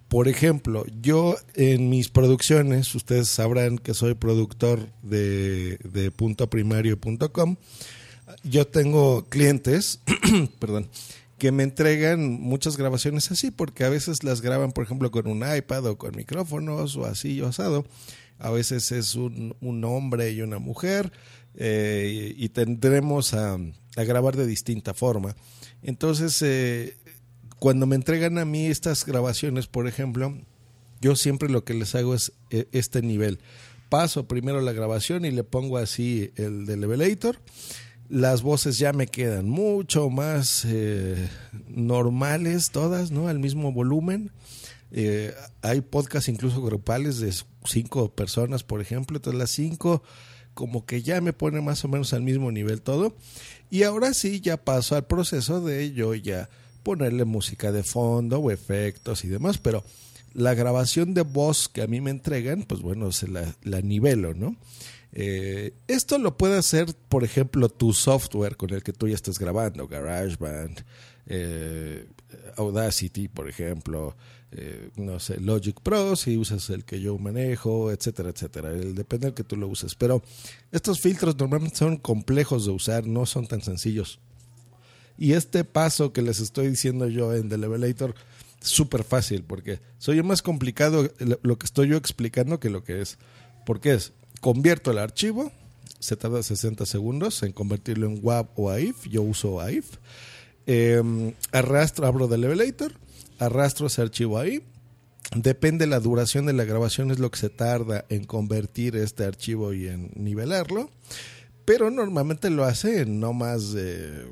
por 0.08 0.26
ejemplo, 0.26 0.84
yo 1.00 1.36
en 1.54 1.88
mis 1.88 2.08
producciones, 2.08 2.92
ustedes 2.96 3.28
sabrán 3.28 3.78
que 3.78 3.94
soy 3.94 4.14
productor 4.14 4.88
de, 5.04 5.78
de 5.84 6.10
puntoprimario.com, 6.10 7.54
yo 8.42 8.66
tengo 8.66 9.24
clientes, 9.28 10.00
perdón, 10.58 10.88
que 11.38 11.52
me 11.52 11.62
entregan 11.62 12.40
muchas 12.40 12.76
grabaciones 12.76 13.30
así, 13.30 13.50
porque 13.50 13.84
a 13.84 13.88
veces 13.88 14.24
las 14.24 14.40
graban, 14.40 14.72
por 14.72 14.84
ejemplo, 14.84 15.10
con 15.10 15.26
un 15.26 15.44
iPad 15.46 15.86
o 15.86 15.98
con 15.98 16.16
micrófonos 16.16 16.96
o 16.96 17.04
así 17.04 17.40
o 17.40 17.48
asado. 17.48 17.84
A 18.38 18.50
veces 18.50 18.92
es 18.92 19.14
un, 19.14 19.56
un 19.60 19.84
hombre 19.84 20.30
y 20.30 20.42
una 20.42 20.58
mujer 20.58 21.12
eh, 21.58 22.34
y, 22.36 22.48
tendremos 22.50 23.32
a, 23.32 23.58
grabar 23.96 24.36
de 24.36 24.46
distinta 24.46 24.92
forma. 24.92 25.36
Entonces, 25.82 26.40
eh, 26.42 26.96
cuando 27.58 27.86
me 27.86 27.96
entregan 27.96 28.36
a 28.38 28.44
mí 28.44 28.66
estas 28.66 29.06
grabaciones, 29.06 29.66
por 29.66 29.88
ejemplo, 29.88 30.36
yo 31.00 31.16
siempre 31.16 31.48
lo 31.48 31.64
que 31.64 31.72
les 31.72 31.94
hago 31.94 32.14
es 32.14 32.32
eh, 32.50 32.68
este 32.72 33.00
nivel. 33.00 33.40
Paso 33.88 34.28
primero 34.28 34.60
la 34.60 34.72
grabación 34.72 35.24
y 35.24 35.30
le 35.30 35.44
pongo 35.44 35.78
así 35.78 36.30
el 36.36 36.66
del 36.66 36.80
levelator 36.82 37.38
las 38.08 38.42
voces 38.42 38.78
ya 38.78 38.92
me 38.92 39.06
quedan 39.06 39.48
mucho 39.48 40.10
más 40.10 40.64
eh, 40.64 41.28
normales 41.68 42.70
todas, 42.70 43.10
¿no? 43.10 43.28
Al 43.28 43.38
mismo 43.38 43.72
volumen. 43.72 44.30
Eh, 44.92 45.34
hay 45.62 45.80
podcasts 45.80 46.28
incluso 46.28 46.62
grupales 46.62 47.18
de 47.18 47.34
cinco 47.64 48.14
personas, 48.14 48.62
por 48.62 48.80
ejemplo. 48.80 49.16
Entonces 49.16 49.38
las 49.38 49.50
cinco 49.50 50.02
como 50.54 50.86
que 50.86 51.02
ya 51.02 51.20
me 51.20 51.34
pone 51.34 51.60
más 51.60 51.84
o 51.84 51.88
menos 51.88 52.12
al 52.12 52.22
mismo 52.22 52.50
nivel 52.50 52.80
todo. 52.80 53.14
Y 53.70 53.82
ahora 53.82 54.14
sí 54.14 54.40
ya 54.40 54.56
paso 54.56 54.96
al 54.96 55.06
proceso 55.06 55.60
de 55.60 55.92
yo 55.92 56.14
ya 56.14 56.48
ponerle 56.82 57.24
música 57.24 57.72
de 57.72 57.82
fondo 57.82 58.38
o 58.38 58.50
efectos 58.50 59.24
y 59.24 59.28
demás. 59.28 59.58
Pero 59.58 59.84
la 60.32 60.54
grabación 60.54 61.14
de 61.14 61.22
voz 61.22 61.68
que 61.68 61.82
a 61.82 61.86
mí 61.86 62.00
me 62.00 62.10
entregan, 62.10 62.62
pues 62.62 62.80
bueno, 62.80 63.10
se 63.12 63.28
la, 63.28 63.54
la 63.64 63.80
nivelo, 63.80 64.34
¿no? 64.34 64.56
Eh, 65.18 65.72
esto 65.88 66.18
lo 66.18 66.36
puede 66.36 66.58
hacer, 66.58 66.94
por 67.08 67.24
ejemplo, 67.24 67.70
tu 67.70 67.94
software 67.94 68.58
con 68.58 68.74
el 68.74 68.82
que 68.82 68.92
tú 68.92 69.08
ya 69.08 69.14
estés 69.14 69.38
grabando, 69.38 69.88
GarageBand, 69.88 70.84
eh, 71.24 72.06
Audacity, 72.58 73.26
por 73.28 73.48
ejemplo, 73.48 74.14
eh, 74.52 74.90
no 74.96 75.18
sé, 75.18 75.40
Logic 75.40 75.80
Pro, 75.80 76.16
si 76.16 76.36
usas 76.36 76.68
el 76.68 76.84
que 76.84 77.00
yo 77.00 77.16
manejo, 77.16 77.90
etcétera, 77.90 78.28
etcétera. 78.28 78.68
Depende 78.72 79.28
del 79.28 79.34
que 79.34 79.42
tú 79.42 79.56
lo 79.56 79.68
uses. 79.68 79.94
Pero 79.94 80.22
estos 80.70 81.00
filtros 81.00 81.34
normalmente 81.38 81.78
son 81.78 81.96
complejos 81.96 82.66
de 82.66 82.72
usar, 82.72 83.06
no 83.06 83.24
son 83.24 83.46
tan 83.46 83.62
sencillos. 83.62 84.20
Y 85.16 85.32
este 85.32 85.64
paso 85.64 86.12
que 86.12 86.20
les 86.20 86.40
estoy 86.40 86.68
diciendo 86.68 87.08
yo 87.08 87.34
en 87.34 87.48
The 87.48 87.56
Levelator, 87.56 88.14
súper 88.60 89.02
fácil, 89.02 89.44
porque 89.44 89.80
soy 89.96 90.22
más 90.22 90.42
complicado 90.42 91.10
lo 91.40 91.58
que 91.58 91.64
estoy 91.64 91.88
yo 91.88 91.96
explicando 91.96 92.60
que 92.60 92.68
lo 92.68 92.84
que 92.84 93.00
es. 93.00 93.16
Porque 93.64 93.94
es, 93.94 94.12
convierto 94.46 94.92
el 94.92 94.98
archivo, 94.98 95.50
se 95.98 96.14
tarda 96.14 96.40
60 96.40 96.86
segundos 96.86 97.42
en 97.42 97.50
convertirlo 97.50 98.06
en 98.06 98.20
WAV 98.22 98.46
o 98.54 98.70
AIF, 98.70 99.08
yo 99.08 99.22
uso 99.22 99.60
AIF, 99.60 99.96
em, 100.66 101.34
arrastro, 101.50 102.06
abro 102.06 102.28
del 102.28 102.42
levelator, 102.42 102.92
arrastro 103.40 103.88
ese 103.88 104.02
archivo 104.02 104.38
ahí, 104.38 104.62
depende 105.34 105.88
la 105.88 105.98
duración 105.98 106.46
de 106.46 106.52
la 106.52 106.62
grabación 106.62 107.10
es 107.10 107.18
lo 107.18 107.28
que 107.32 107.40
se 107.40 107.48
tarda 107.48 108.04
en 108.08 108.22
convertir 108.22 108.94
este 108.94 109.24
archivo 109.24 109.72
y 109.72 109.88
en 109.88 110.12
nivelarlo, 110.14 110.90
pero 111.64 111.90
normalmente 111.90 112.48
lo 112.48 112.62
hace 112.62 113.00
en 113.00 113.18
no 113.18 113.32
más 113.32 113.72
de 113.72 114.26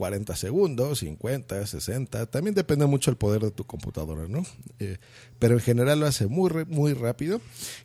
40 0.00 0.34
segundos, 0.34 1.00
50, 1.00 1.66
60, 1.66 2.24
también 2.24 2.54
depende 2.54 2.86
mucho 2.86 3.10
el 3.10 3.18
poder 3.18 3.42
de 3.42 3.50
tu 3.50 3.64
computadora, 3.64 4.26
¿no? 4.28 4.46
Eh, 4.78 4.96
pero 5.38 5.56
en 5.56 5.60
general 5.60 6.00
lo 6.00 6.06
hace 6.06 6.26
muy, 6.26 6.64
muy 6.64 6.94
rápido 6.94 7.42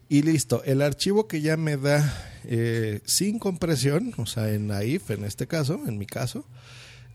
y 0.08 0.22
listo. 0.22 0.64
El 0.64 0.82
archivo 0.82 1.28
que 1.28 1.42
ya 1.42 1.58
me 1.58 1.76
da 1.76 2.40
eh, 2.46 3.02
sin 3.04 3.38
compresión, 3.38 4.14
o 4.16 4.26
sea, 4.28 4.54
en 4.54 4.72
AIF 4.72 5.12
en 5.12 5.26
este 5.26 5.46
caso, 5.46 5.82
en 5.86 5.98
mi 5.98 6.06
caso, 6.06 6.46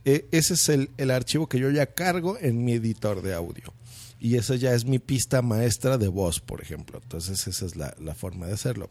eh, 0.04 0.28
ese 0.32 0.52
es 0.52 0.68
el, 0.68 0.90
el 0.98 1.10
archivo 1.10 1.48
que 1.48 1.58
yo 1.58 1.70
ya 1.70 1.86
cargo 1.86 2.36
en 2.38 2.62
mi 2.62 2.74
editor 2.74 3.22
de 3.22 3.32
audio 3.32 3.72
y 4.20 4.36
esa 4.36 4.54
ya 4.54 4.74
es 4.74 4.84
mi 4.84 4.98
pista 4.98 5.42
maestra 5.42 5.98
de 5.98 6.08
voz, 6.08 6.40
por 6.40 6.60
ejemplo. 6.60 7.00
Entonces 7.02 7.46
esa 7.46 7.66
es 7.66 7.74
la, 7.74 7.94
la, 7.98 8.14
forma 8.14 8.46
de 8.46 8.52
hacerlo. 8.52 8.88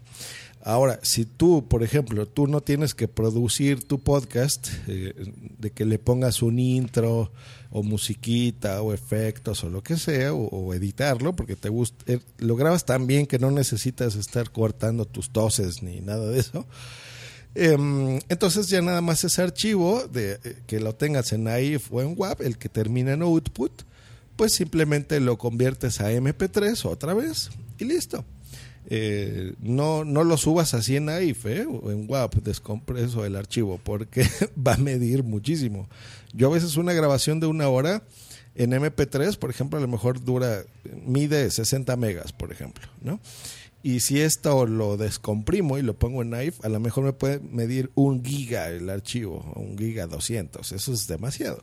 Ahora, 0.63 0.99
si 1.03 1.25
tú, 1.25 1.67
por 1.67 1.83
ejemplo, 1.83 2.25
tú 2.25 2.47
no 2.47 2.61
tienes 2.61 2.95
que 2.95 3.07
producir 3.07 3.87
tu 3.87 3.99
podcast, 3.99 4.67
eh, 4.87 5.13
de 5.57 5.71
que 5.71 5.85
le 5.85 5.99
pongas 5.99 6.41
un 6.41 6.59
intro 6.59 7.31
o 7.71 7.83
musiquita 7.83 8.81
o 8.81 8.93
efectos 8.93 9.63
o 9.63 9.69
lo 9.69 9.83
que 9.83 9.97
sea, 9.97 10.33
o, 10.33 10.73
editarlo, 10.73 11.35
porque 11.35 11.55
te 11.55 11.69
gusta, 11.69 12.11
eh, 12.11 12.19
lo 12.39 12.55
grabas 12.55 12.85
tan 12.85 13.05
bien 13.05 13.27
que 13.27 13.39
no 13.39 13.51
necesitas 13.51 14.15
estar 14.15 14.51
cortando 14.51 15.05
tus 15.05 15.29
toses 15.29 15.83
ni 15.83 16.01
nada 16.01 16.27
de 16.27 16.39
eso. 16.39 16.65
Eh, 17.55 18.19
entonces 18.29 18.67
ya 18.67 18.81
nada 18.81 19.01
más 19.01 19.23
ese 19.23 19.41
archivo 19.41 20.07
de 20.07 20.39
eh, 20.43 20.57
que 20.67 20.79
lo 20.79 20.93
tengas 20.93 21.33
en 21.33 21.47
AIF 21.47 21.91
o 21.91 22.01
en 22.01 22.13
WAP, 22.15 22.41
el 22.41 22.57
que 22.57 22.69
termina 22.69 23.13
en 23.13 23.21
output, 23.21 23.71
pues 24.39 24.53
simplemente 24.53 25.19
lo 25.19 25.37
conviertes 25.37 25.99
a 25.99 26.13
MP3 26.13 26.85
otra 26.85 27.13
vez 27.13 27.49
y 27.77 27.83
listo. 27.83 28.23
Eh, 28.85 29.53
no, 29.59 30.05
no 30.05 30.23
lo 30.23 30.37
subas 30.37 30.73
así 30.73 30.95
en 30.95 31.09
AIF 31.09 31.45
¿eh? 31.45 31.65
o 31.65 31.91
en 31.91 32.09
WAP, 32.09 32.35
descompreso 32.35 33.25
el 33.25 33.35
archivo, 33.35 33.81
porque 33.83 34.25
va 34.67 34.75
a 34.75 34.77
medir 34.77 35.23
muchísimo. 35.23 35.89
Yo 36.31 36.47
a 36.47 36.53
veces 36.53 36.77
una 36.77 36.93
grabación 36.93 37.41
de 37.41 37.47
una 37.47 37.67
hora 37.67 38.03
en 38.55 38.71
MP3, 38.71 39.37
por 39.37 39.49
ejemplo, 39.49 39.77
a 39.77 39.81
lo 39.81 39.89
mejor 39.89 40.23
dura, 40.23 40.63
mide 41.05 41.51
60 41.51 41.97
megas, 41.97 42.31
por 42.31 42.53
ejemplo, 42.53 42.87
¿no? 43.01 43.19
Y 43.83 43.99
si 43.99 44.21
esto 44.21 44.65
lo 44.65 44.95
descomprimo 44.95 45.77
y 45.77 45.81
lo 45.81 45.99
pongo 45.99 46.21
en 46.21 46.33
AIF, 46.33 46.63
a 46.63 46.69
lo 46.69 46.79
mejor 46.79 47.03
me 47.03 47.11
puede 47.11 47.41
medir 47.41 47.91
un 47.93 48.23
giga 48.23 48.69
el 48.69 48.89
archivo, 48.89 49.51
un 49.57 49.77
giga 49.77 50.07
200, 50.07 50.71
eso 50.71 50.93
es 50.93 51.07
demasiado. 51.07 51.61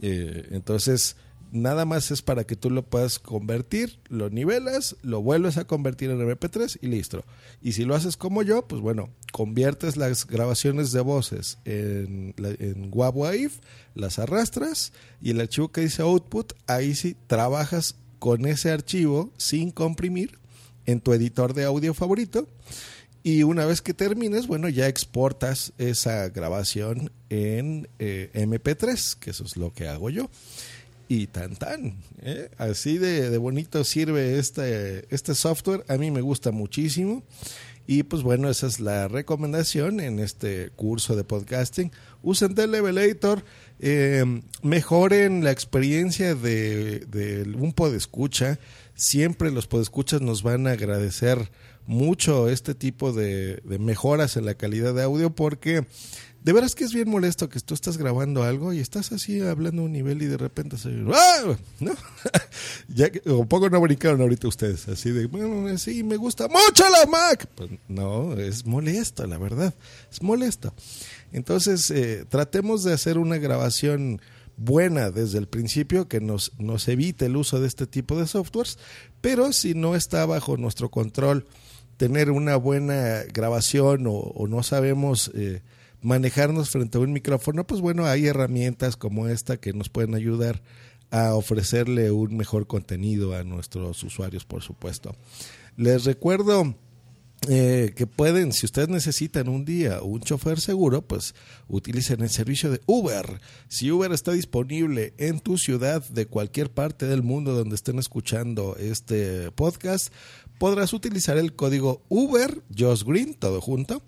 Eh, 0.00 0.46
entonces, 0.52 1.16
nada 1.52 1.84
más 1.84 2.10
es 2.10 2.22
para 2.22 2.44
que 2.44 2.56
tú 2.56 2.70
lo 2.70 2.82
puedas 2.82 3.18
convertir, 3.18 3.98
lo 4.08 4.30
nivelas, 4.30 4.96
lo 5.02 5.22
vuelves 5.22 5.56
a 5.56 5.66
convertir 5.66 6.10
en 6.10 6.20
MP3 6.20 6.78
y 6.80 6.88
listo. 6.88 7.24
Y 7.62 7.72
si 7.72 7.84
lo 7.84 7.94
haces 7.94 8.16
como 8.16 8.42
yo, 8.42 8.66
pues 8.66 8.80
bueno, 8.80 9.10
conviertes 9.32 9.96
las 9.96 10.26
grabaciones 10.26 10.92
de 10.92 11.00
voces 11.00 11.58
en, 11.64 12.34
en 12.38 12.90
WAV 12.92 13.50
las 13.94 14.18
arrastras 14.18 14.92
y 15.20 15.30
el 15.30 15.40
archivo 15.40 15.72
que 15.72 15.82
dice 15.82 16.02
output, 16.02 16.52
ahí 16.66 16.94
sí 16.94 17.16
trabajas 17.26 17.96
con 18.18 18.46
ese 18.46 18.70
archivo 18.70 19.32
sin 19.36 19.70
comprimir 19.70 20.38
en 20.86 21.00
tu 21.00 21.12
editor 21.12 21.54
de 21.54 21.64
audio 21.64 21.94
favorito. 21.94 22.48
Y 23.24 23.42
una 23.42 23.66
vez 23.66 23.82
que 23.82 23.94
termines, 23.94 24.46
bueno, 24.46 24.68
ya 24.68 24.86
exportas 24.86 25.72
esa 25.76 26.28
grabación 26.28 27.12
en 27.28 27.88
eh, 27.98 28.30
MP3, 28.32 29.18
que 29.18 29.30
eso 29.30 29.44
es 29.44 29.56
lo 29.56 29.72
que 29.72 29.88
hago 29.88 30.08
yo 30.08 30.30
y 31.08 31.26
tan 31.26 31.56
tan. 31.56 31.94
¿eh? 32.22 32.50
Así 32.58 32.98
de, 32.98 33.36
bonito 33.38 33.82
sirve 33.82 34.38
este, 34.38 35.06
este 35.14 35.34
software. 35.34 35.84
A 35.88 35.96
mí 35.96 36.10
me 36.10 36.20
gusta 36.20 36.52
muchísimo. 36.52 37.22
Y 37.86 38.02
pues 38.02 38.22
bueno, 38.22 38.50
esa 38.50 38.66
es 38.66 38.80
la 38.80 39.08
recomendación 39.08 40.00
en 40.00 40.18
este 40.18 40.68
curso 40.76 41.16
de 41.16 41.24
podcasting. 41.24 41.90
Usen 42.22 42.54
Televelator, 42.54 43.42
eh, 43.80 44.42
mejoren 44.62 45.42
la 45.42 45.52
experiencia 45.52 46.34
de, 46.34 47.00
de 47.00 47.50
un 47.56 47.72
podescucha. 47.72 48.58
Siempre 48.94 49.50
los 49.50 49.66
podescuchas 49.66 50.20
nos 50.20 50.42
van 50.42 50.66
a 50.66 50.72
agradecer 50.72 51.50
mucho 51.86 52.50
este 52.50 52.74
tipo 52.74 53.14
de 53.14 53.62
mejoras 53.80 54.36
en 54.36 54.44
la 54.44 54.54
calidad 54.54 54.92
de 54.92 55.04
audio 55.04 55.30
porque 55.30 55.86
de 56.42 56.52
veras 56.52 56.74
que 56.74 56.84
es 56.84 56.94
bien 56.94 57.08
molesto 57.10 57.48
que 57.48 57.58
tú 57.60 57.74
estás 57.74 57.98
grabando 57.98 58.44
algo 58.44 58.72
y 58.72 58.78
estás 58.78 59.12
así 59.12 59.40
hablando 59.40 59.82
a 59.82 59.84
un 59.86 59.92
nivel 59.92 60.22
y 60.22 60.26
de 60.26 60.36
repente 60.36 60.78
se... 60.78 60.90
¡Ah! 61.12 61.56
¿No? 61.80 61.92
ya 62.88 63.10
un 63.26 63.48
poco 63.48 63.68
no 63.68 63.80
brincaron 63.80 64.20
ahorita 64.20 64.46
ustedes, 64.46 64.88
así 64.88 65.10
de, 65.10 65.26
bueno, 65.26 65.76
sí, 65.78 66.02
me 66.04 66.16
gusta 66.16 66.48
mucho 66.48 66.84
la 66.88 67.06
Mac. 67.10 67.48
Pues 67.54 67.70
no, 67.88 68.34
es 68.34 68.64
molesto, 68.66 69.26
la 69.26 69.36
verdad, 69.38 69.74
es 70.10 70.22
molesto. 70.22 70.72
Entonces, 71.32 71.90
eh, 71.90 72.24
tratemos 72.28 72.84
de 72.84 72.92
hacer 72.92 73.18
una 73.18 73.38
grabación 73.38 74.20
buena 74.56 75.10
desde 75.10 75.38
el 75.38 75.48
principio 75.48 76.08
que 76.08 76.20
nos, 76.20 76.52
nos 76.58 76.86
evite 76.88 77.26
el 77.26 77.36
uso 77.36 77.60
de 77.60 77.66
este 77.66 77.86
tipo 77.86 78.18
de 78.18 78.26
softwares, 78.26 78.78
pero 79.20 79.52
si 79.52 79.74
no 79.74 79.96
está 79.96 80.24
bajo 80.24 80.56
nuestro 80.56 80.88
control 80.88 81.46
tener 81.96 82.30
una 82.30 82.56
buena 82.56 83.24
grabación 83.32 84.06
o, 84.06 84.12
o 84.12 84.46
no 84.46 84.62
sabemos... 84.62 85.32
Eh, 85.34 85.62
manejarnos 86.02 86.70
frente 86.70 86.98
a 86.98 87.00
un 87.00 87.12
micrófono, 87.12 87.66
pues 87.66 87.80
bueno, 87.80 88.06
hay 88.06 88.26
herramientas 88.26 88.96
como 88.96 89.28
esta 89.28 89.56
que 89.56 89.72
nos 89.72 89.88
pueden 89.88 90.14
ayudar 90.14 90.62
a 91.10 91.34
ofrecerle 91.34 92.10
un 92.10 92.36
mejor 92.36 92.66
contenido 92.66 93.34
a 93.34 93.42
nuestros 93.44 94.02
usuarios, 94.02 94.44
por 94.44 94.62
supuesto. 94.62 95.16
Les 95.76 96.04
recuerdo 96.04 96.74
eh, 97.46 97.92
que 97.94 98.06
pueden, 98.06 98.52
si 98.52 98.66
ustedes 98.66 98.88
necesitan 98.88 99.48
un 99.48 99.64
día 99.64 100.02
un 100.02 100.20
chofer 100.20 100.60
seguro, 100.60 101.02
pues 101.02 101.34
utilicen 101.68 102.20
el 102.20 102.30
servicio 102.30 102.70
de 102.70 102.80
Uber. 102.86 103.40
Si 103.68 103.90
Uber 103.90 104.12
está 104.12 104.32
disponible 104.32 105.14
en 105.18 105.38
tu 105.38 105.56
ciudad 105.56 106.04
de 106.08 106.26
cualquier 106.26 106.70
parte 106.70 107.06
del 107.06 107.22
mundo 107.22 107.54
donde 107.54 107.76
estén 107.76 107.98
escuchando 107.98 108.76
este 108.76 109.52
podcast, 109.52 110.12
podrás 110.58 110.92
utilizar 110.92 111.38
el 111.38 111.54
código 111.54 112.02
Uber 112.08 112.62
Josh 112.76 113.04
Green, 113.04 113.34
todo 113.34 113.60
junto, 113.60 114.02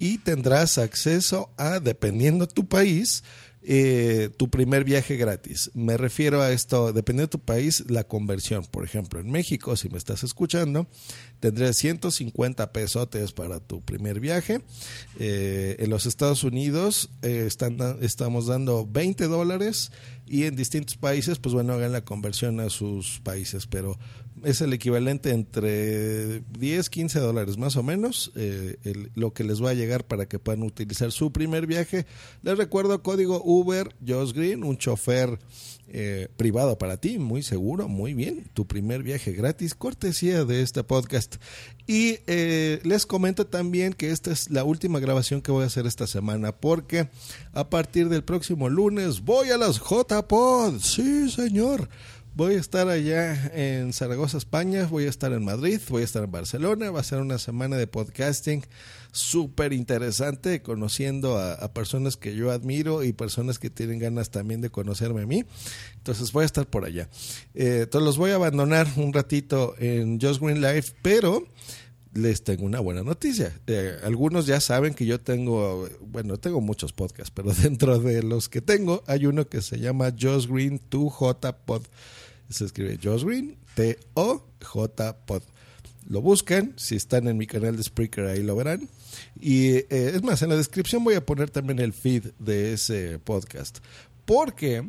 y 0.00 0.18
tendrás 0.18 0.78
acceso 0.78 1.50
a, 1.56 1.78
dependiendo 1.78 2.48
tu 2.48 2.66
país, 2.66 3.22
eh, 3.62 4.30
tu 4.38 4.48
primer 4.48 4.84
viaje 4.84 5.16
gratis. 5.16 5.70
Me 5.74 5.98
refiero 5.98 6.40
a 6.40 6.50
esto, 6.50 6.94
dependiendo 6.94 7.26
de 7.26 7.38
tu 7.38 7.44
país, 7.44 7.84
la 7.88 8.04
conversión. 8.04 8.64
Por 8.64 8.84
ejemplo, 8.84 9.20
en 9.20 9.30
México, 9.30 9.76
si 9.76 9.90
me 9.90 9.98
estás 9.98 10.24
escuchando, 10.24 10.86
tendrás 11.40 11.76
150 11.76 12.72
pesotes 12.72 13.32
para 13.32 13.60
tu 13.60 13.82
primer 13.82 14.18
viaje. 14.18 14.62
Eh, 15.18 15.76
en 15.78 15.90
los 15.90 16.06
Estados 16.06 16.42
Unidos 16.42 17.10
eh, 17.20 17.46
estamos 18.00 18.46
dando 18.46 18.86
20 18.86 19.26
dólares 19.26 19.92
y 20.30 20.44
en 20.44 20.54
distintos 20.54 20.96
países, 20.96 21.40
pues 21.40 21.52
bueno, 21.52 21.72
hagan 21.72 21.90
la 21.90 22.04
conversión 22.04 22.60
a 22.60 22.70
sus 22.70 23.18
países, 23.18 23.66
pero 23.66 23.98
es 24.44 24.60
el 24.60 24.72
equivalente 24.72 25.30
entre 25.30 26.42
10, 26.56 26.88
15 26.88 27.18
dólares 27.18 27.58
más 27.58 27.74
o 27.74 27.82
menos, 27.82 28.30
eh, 28.36 28.76
lo 29.16 29.32
que 29.32 29.42
les 29.42 29.60
va 29.60 29.70
a 29.70 29.74
llegar 29.74 30.06
para 30.06 30.26
que 30.26 30.38
puedan 30.38 30.62
utilizar 30.62 31.10
su 31.10 31.32
primer 31.32 31.66
viaje. 31.66 32.06
Les 32.42 32.56
recuerdo 32.56 33.02
código 33.02 33.42
Uber 33.44 33.96
Josh 34.06 34.32
Green, 34.32 34.62
un 34.62 34.78
chofer 34.78 35.36
eh, 35.92 36.28
privado 36.36 36.78
para 36.78 36.98
ti, 36.98 37.18
muy 37.18 37.42
seguro, 37.42 37.88
muy 37.88 38.14
bien. 38.14 38.48
Tu 38.54 38.66
primer 38.66 39.02
viaje 39.02 39.32
gratis, 39.32 39.74
cortesía 39.74 40.44
de 40.44 40.62
este 40.62 40.84
podcast. 40.84 41.36
Y 41.86 42.18
eh, 42.26 42.80
les 42.84 43.06
comento 43.06 43.46
también 43.46 43.92
que 43.92 44.10
esta 44.10 44.30
es 44.30 44.50
la 44.50 44.62
última 44.62 45.00
grabación 45.00 45.42
que 45.42 45.50
voy 45.50 45.64
a 45.64 45.66
hacer 45.66 45.86
esta 45.86 46.06
semana, 46.06 46.52
porque 46.52 47.08
a 47.52 47.68
partir 47.68 48.08
del 48.08 48.22
próximo 48.22 48.68
lunes 48.68 49.22
voy 49.22 49.50
a 49.50 49.58
las 49.58 49.80
JPod. 49.80 50.78
Sí, 50.80 51.28
señor 51.28 51.88
Voy 52.34 52.54
a 52.54 52.58
estar 52.58 52.88
allá 52.88 53.50
en 53.54 53.92
Zaragoza, 53.92 54.38
España, 54.38 54.86
voy 54.86 55.04
a 55.04 55.08
estar 55.08 55.32
en 55.32 55.44
Madrid, 55.44 55.80
voy 55.88 56.02
a 56.02 56.04
estar 56.04 56.22
en 56.22 56.30
Barcelona, 56.30 56.90
va 56.92 57.00
a 57.00 57.04
ser 57.04 57.18
una 57.18 57.38
semana 57.38 57.76
de 57.76 57.88
podcasting 57.88 58.64
súper 59.10 59.72
interesante, 59.72 60.62
conociendo 60.62 61.38
a, 61.38 61.72
personas 61.72 62.16
que 62.16 62.36
yo 62.36 62.52
admiro 62.52 63.02
y 63.02 63.12
personas 63.12 63.58
que 63.58 63.68
tienen 63.68 63.98
ganas 63.98 64.30
también 64.30 64.60
de 64.60 64.70
conocerme 64.70 65.22
a 65.22 65.26
mí. 65.26 65.44
Entonces 65.96 66.30
voy 66.30 66.44
a 66.44 66.46
estar 66.46 66.66
por 66.66 66.84
allá. 66.84 67.08
Eh, 67.54 67.80
entonces 67.82 68.06
los 68.06 68.16
voy 68.16 68.30
a 68.30 68.36
abandonar 68.36 68.86
un 68.96 69.12
ratito 69.12 69.74
en 69.78 70.20
Just 70.20 70.40
Green 70.40 70.62
Life, 70.62 70.94
pero 71.02 71.44
les 72.12 72.42
tengo 72.42 72.64
una 72.64 72.80
buena 72.80 73.02
noticia. 73.02 73.58
Eh, 73.66 73.96
algunos 74.04 74.46
ya 74.46 74.60
saben 74.60 74.94
que 74.94 75.04
yo 75.04 75.20
tengo, 75.20 75.88
bueno, 76.00 76.38
tengo 76.38 76.60
muchos 76.60 76.92
podcasts, 76.92 77.32
pero 77.34 77.52
dentro 77.62 77.98
de 77.98 78.22
los 78.22 78.48
que 78.48 78.60
tengo 78.60 79.02
hay 79.06 79.26
uno 79.26 79.48
que 79.48 79.62
se 79.62 79.80
llama 79.80 80.14
Just 80.18 80.48
Green 80.48 80.80
2J 80.90 81.56
Pod. 81.64 81.82
Se 82.50 82.64
escribe 82.64 82.98
Josh 83.02 83.24
Green, 83.24 83.56
T-O-J 83.74 85.16
Pod. 85.24 85.42
Lo 86.08 86.20
buscan, 86.20 86.74
si 86.76 86.96
están 86.96 87.28
en 87.28 87.36
mi 87.36 87.46
canal 87.46 87.76
de 87.76 87.82
Spreaker 87.82 88.26
ahí 88.26 88.42
lo 88.42 88.56
verán. 88.56 88.88
Y 89.40 89.68
eh, 89.68 89.86
es 89.88 90.22
más, 90.22 90.42
en 90.42 90.48
la 90.48 90.56
descripción 90.56 91.04
voy 91.04 91.14
a 91.14 91.24
poner 91.24 91.50
también 91.50 91.78
el 91.78 91.92
feed 91.92 92.26
de 92.38 92.72
ese 92.72 93.18
podcast. 93.20 93.78
Porque 94.24 94.88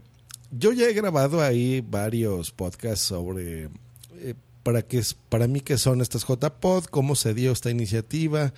yo 0.51 0.73
ya 0.73 0.87
he 0.87 0.93
grabado 0.93 1.41
ahí 1.41 1.81
varios 1.81 2.51
podcasts 2.51 3.05
sobre 3.05 3.69
eh, 4.17 4.33
para, 4.63 4.81
qué, 4.81 5.01
para 5.29 5.47
mí 5.47 5.61
qué 5.61 5.77
son 5.77 6.01
estas 6.01 6.25
JPod, 6.27 6.85
cómo 6.85 7.15
se 7.15 7.33
dio 7.33 7.51
esta 7.51 7.69
iniciativa, 7.69 8.53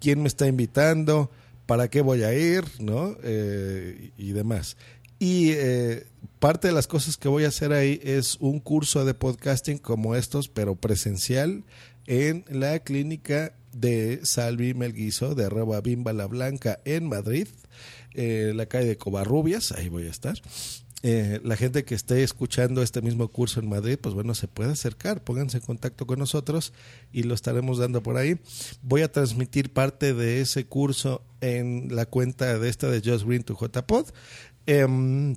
quién 0.00 0.22
me 0.22 0.28
está 0.28 0.46
invitando, 0.46 1.30
para 1.66 1.88
qué 1.88 2.00
voy 2.00 2.24
a 2.24 2.34
ir, 2.34 2.64
¿no? 2.80 3.16
Eh, 3.22 4.10
y 4.18 4.32
demás. 4.32 4.76
Y 5.20 5.50
eh, 5.50 6.06
parte 6.38 6.68
de 6.68 6.74
las 6.74 6.86
cosas 6.86 7.18
que 7.18 7.28
voy 7.28 7.44
a 7.44 7.48
hacer 7.48 7.74
ahí 7.74 8.00
es 8.02 8.38
un 8.40 8.58
curso 8.58 9.04
de 9.04 9.12
podcasting 9.12 9.76
como 9.76 10.16
estos, 10.16 10.48
pero 10.48 10.76
presencial 10.76 11.62
en 12.06 12.42
la 12.48 12.78
clínica 12.78 13.52
de 13.72 14.20
Salvi 14.24 14.72
Melguizo 14.72 15.34
de 15.34 15.44
arroba 15.44 15.82
Bimba 15.82 16.14
la 16.14 16.24
Blanca 16.24 16.80
en 16.86 17.06
Madrid, 17.06 17.48
eh, 18.14 18.52
la 18.56 18.64
calle 18.64 18.86
de 18.86 18.96
Covarrubias, 18.96 19.72
ahí 19.72 19.90
voy 19.90 20.06
a 20.06 20.10
estar. 20.10 20.40
Eh, 21.02 21.40
la 21.44 21.56
gente 21.56 21.84
que 21.84 21.94
esté 21.94 22.22
escuchando 22.22 22.82
este 22.82 23.00
mismo 23.00 23.28
curso 23.28 23.60
en 23.60 23.68
Madrid, 23.68 23.98
pues 24.00 24.14
bueno, 24.14 24.34
se 24.34 24.48
puede 24.48 24.72
acercar, 24.72 25.24
pónganse 25.24 25.58
en 25.58 25.64
contacto 25.64 26.06
con 26.06 26.18
nosotros 26.18 26.74
y 27.10 27.22
lo 27.22 27.34
estaremos 27.34 27.78
dando 27.78 28.02
por 28.02 28.16
ahí. 28.16 28.38
Voy 28.82 29.02
a 29.02 29.10
transmitir 29.10 29.72
parte 29.72 30.12
de 30.12 30.40
ese 30.40 30.66
curso 30.66 31.22
en 31.40 31.94
la 31.94 32.06
cuenta 32.06 32.58
de 32.58 32.68
esta 32.68 32.90
de 32.90 33.00
Just 33.00 33.26
Green 33.26 33.44
to 33.44 33.56
JPod. 33.58 34.06
Eh, 34.66 35.34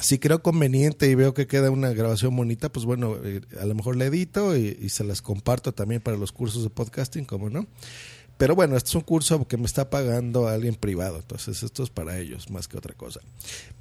si 0.00 0.18
creo 0.18 0.42
conveniente 0.42 1.10
y 1.10 1.14
veo 1.14 1.34
que 1.34 1.46
queda 1.46 1.70
una 1.70 1.90
grabación 1.90 2.34
bonita, 2.34 2.72
pues 2.72 2.86
bueno, 2.86 3.16
eh, 3.22 3.42
a 3.60 3.66
lo 3.66 3.74
mejor 3.74 3.96
la 3.96 4.06
edito 4.06 4.56
y, 4.56 4.88
se 4.88 5.04
las 5.04 5.20
comparto 5.20 5.72
también 5.72 6.00
para 6.00 6.16
los 6.16 6.32
cursos 6.32 6.62
de 6.62 6.70
podcasting, 6.70 7.24
como 7.24 7.50
no. 7.50 7.66
Pero 8.38 8.54
bueno, 8.54 8.76
este 8.76 8.88
es 8.88 8.94
un 8.94 9.02
curso 9.02 9.46
que 9.46 9.56
me 9.56 9.66
está 9.66 9.88
pagando 9.88 10.48
alguien 10.48 10.74
privado, 10.74 11.18
entonces 11.18 11.62
esto 11.62 11.82
es 11.82 11.90
para 11.90 12.18
ellos 12.18 12.50
más 12.50 12.66
que 12.66 12.76
otra 12.76 12.94
cosa. 12.94 13.20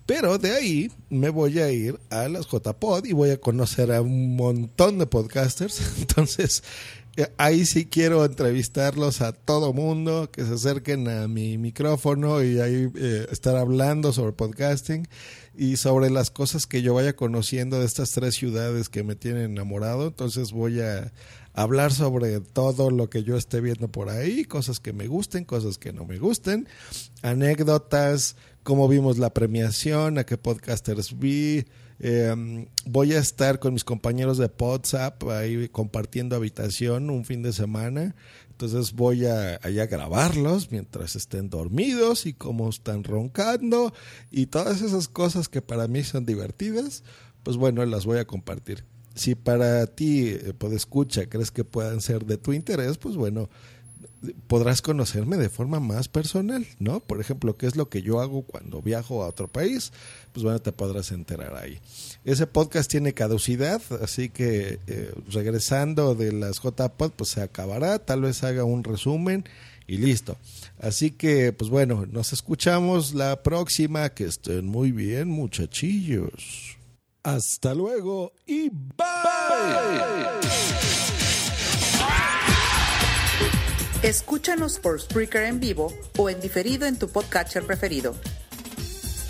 Pero 0.05 0.37
de 0.37 0.51
ahí 0.51 0.91
me 1.09 1.29
voy 1.29 1.59
a 1.59 1.71
ir 1.71 1.99
a 2.09 2.27
las 2.27 2.47
JPod 2.47 3.05
y 3.05 3.13
voy 3.13 3.29
a 3.29 3.39
conocer 3.39 3.91
a 3.91 4.01
un 4.01 4.35
montón 4.35 4.99
de 4.99 5.05
podcasters. 5.05 5.81
Entonces, 5.99 6.63
eh, 7.17 7.27
ahí 7.37 7.65
sí 7.65 7.85
quiero 7.85 8.23
entrevistarlos 8.23 9.21
a 9.21 9.33
todo 9.33 9.73
mundo, 9.73 10.29
que 10.31 10.45
se 10.45 10.53
acerquen 10.53 11.09
a 11.09 11.27
mi 11.27 11.57
micrófono 11.57 12.41
y 12.43 12.59
ahí 12.59 12.89
eh, 12.95 13.27
estar 13.31 13.57
hablando 13.57 14.13
sobre 14.13 14.31
podcasting 14.31 15.07
y 15.55 15.75
sobre 15.75 16.09
las 16.09 16.31
cosas 16.31 16.65
que 16.65 16.81
yo 16.81 16.93
vaya 16.93 17.13
conociendo 17.15 17.79
de 17.79 17.85
estas 17.85 18.11
tres 18.11 18.35
ciudades 18.35 18.87
que 18.87 19.03
me 19.03 19.15
tienen 19.15 19.51
enamorado. 19.51 20.07
Entonces 20.07 20.51
voy 20.51 20.79
a 20.79 21.11
hablar 21.53 21.91
sobre 21.91 22.39
todo 22.39 22.91
lo 22.91 23.09
que 23.09 23.23
yo 23.23 23.37
esté 23.37 23.61
viendo 23.61 23.89
por 23.89 24.09
ahí, 24.09 24.45
cosas 24.45 24.79
que 24.79 24.93
me 24.93 25.07
gusten, 25.07 25.45
cosas 25.45 25.77
que 25.77 25.93
no 25.93 26.05
me 26.05 26.17
gusten, 26.17 26.67
anécdotas, 27.21 28.35
cómo 28.63 28.87
vimos 28.87 29.17
la 29.17 29.33
premiación, 29.33 30.17
a 30.17 30.25
qué 30.25 30.37
podcasters 30.37 31.17
vi, 31.17 31.65
eh, 32.03 32.67
voy 32.85 33.13
a 33.13 33.19
estar 33.19 33.59
con 33.59 33.73
mis 33.73 33.83
compañeros 33.83 34.39
de 34.39 34.49
WhatsApp 34.59 35.23
ahí 35.25 35.69
compartiendo 35.69 36.35
habitación 36.35 37.11
un 37.11 37.25
fin 37.25 37.43
de 37.43 37.53
semana. 37.53 38.15
Entonces 38.49 38.93
voy 38.93 39.25
a, 39.25 39.55
a 39.55 39.69
grabarlos 39.69 40.71
mientras 40.71 41.15
estén 41.15 41.49
dormidos 41.49 42.25
y 42.25 42.33
cómo 42.33 42.69
están 42.69 43.03
roncando 43.03 43.93
y 44.29 44.47
todas 44.47 44.81
esas 44.81 45.07
cosas 45.07 45.47
que 45.47 45.61
para 45.61 45.87
mí 45.87 46.03
son 46.03 46.25
divertidas, 46.25 47.03
pues 47.43 47.57
bueno, 47.57 47.85
las 47.85 48.05
voy 48.05 48.19
a 48.19 48.25
compartir. 48.25 48.83
Si 49.15 49.35
para 49.35 49.87
ti, 49.87 50.29
eh, 50.29 50.53
pues 50.57 50.73
escucha, 50.73 51.27
crees 51.27 51.51
que 51.51 51.63
puedan 51.63 52.01
ser 52.01 52.25
de 52.25 52.37
tu 52.37 52.53
interés, 52.53 52.97
pues 52.97 53.15
bueno, 53.15 53.49
podrás 54.47 54.81
conocerme 54.81 55.37
de 55.37 55.49
forma 55.49 55.79
más 55.79 56.07
personal, 56.07 56.65
¿no? 56.79 56.99
Por 56.99 57.19
ejemplo, 57.19 57.57
¿qué 57.57 57.65
es 57.65 57.75
lo 57.75 57.89
que 57.89 58.01
yo 58.01 58.21
hago 58.21 58.43
cuando 58.43 58.81
viajo 58.81 59.23
a 59.23 59.27
otro 59.27 59.47
país? 59.47 59.91
Pues 60.31 60.43
bueno, 60.43 60.59
te 60.59 60.71
podrás 60.71 61.11
enterar 61.11 61.55
ahí. 61.55 61.79
Ese 62.23 62.45
podcast 62.47 62.89
tiene 62.89 63.13
caducidad, 63.13 63.81
así 64.01 64.29
que 64.29 64.79
eh, 64.87 65.13
regresando 65.31 66.13
de 66.15 66.31
las 66.31 66.61
JPod, 66.61 67.11
pues 67.11 67.31
se 67.31 67.41
acabará, 67.41 67.99
tal 67.99 68.21
vez 68.21 68.43
haga 68.43 68.63
un 68.63 68.83
resumen 68.83 69.45
y 69.87 69.97
listo. 69.97 70.37
Así 70.79 71.11
que, 71.11 71.51
pues 71.51 71.69
bueno, 71.69 72.05
nos 72.05 72.31
escuchamos 72.31 73.13
la 73.13 73.41
próxima, 73.41 74.09
que 74.09 74.25
estén 74.25 74.67
muy 74.67 74.91
bien, 74.91 75.27
muchachillos. 75.29 76.80
Hasta 77.23 77.75
luego 77.75 78.33
y 78.47 78.69
bye. 78.69 79.05
Escúchanos 84.01 84.79
por 84.79 84.99
Spreaker 84.99 85.43
en 85.43 85.59
vivo 85.59 85.93
o 86.17 86.31
en 86.31 86.41
diferido 86.41 86.87
en 86.87 86.97
tu 86.97 87.09
podcatcher 87.09 87.63
preferido. 87.67 88.15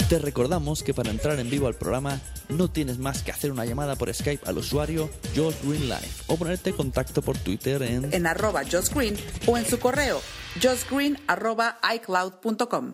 Te 0.07 0.19
recordamos 0.19 0.83
que 0.83 0.93
para 0.93 1.09
entrar 1.09 1.37
en 1.39 1.49
vivo 1.49 1.67
al 1.67 1.75
programa 1.75 2.21
no 2.47 2.69
tienes 2.69 2.97
más 2.97 3.23
que 3.23 3.31
hacer 3.31 3.51
una 3.51 3.65
llamada 3.65 3.97
por 3.97 4.13
Skype 4.13 4.47
al 4.47 4.57
usuario 4.57 5.09
Josh 5.35 5.55
Green 5.63 5.89
Live 5.89 6.09
o 6.27 6.37
ponerte 6.37 6.71
contacto 6.71 7.21
por 7.21 7.37
Twitter 7.37 7.81
en, 7.81 8.13
en 8.13 8.25
arroba 8.25 8.61
Josh 8.63 8.89
Green 8.93 9.17
o 9.47 9.57
en 9.57 9.65
su 9.65 9.79
correo 9.79 10.21
josgreen 10.59 11.17
arroba 11.27 11.79
icloud.com. 11.95 12.93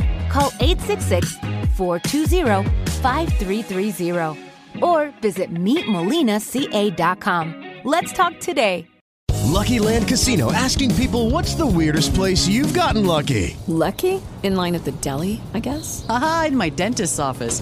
Call 0.31 0.51
866 0.61 1.37
420 1.75 2.69
5330 3.01 4.81
or 4.81 5.11
visit 5.21 5.53
meetmolinaca.com. 5.53 7.65
Let's 7.83 8.13
talk 8.13 8.39
today. 8.39 8.87
Lucky 9.51 9.79
Land 9.79 10.07
Casino 10.07 10.53
asking 10.53 10.95
people 10.95 11.29
what's 11.29 11.55
the 11.55 11.65
weirdest 11.65 12.13
place 12.13 12.47
you've 12.47 12.73
gotten 12.73 13.05
lucky? 13.05 13.57
Lucky? 13.67 14.21
In 14.43 14.55
line 14.55 14.75
at 14.75 14.85
the 14.85 14.93
deli, 14.93 15.41
I 15.53 15.59
guess? 15.59 16.05
Aha, 16.07 16.45
in 16.47 16.55
my 16.55 16.69
dentist's 16.69 17.19
office. 17.19 17.61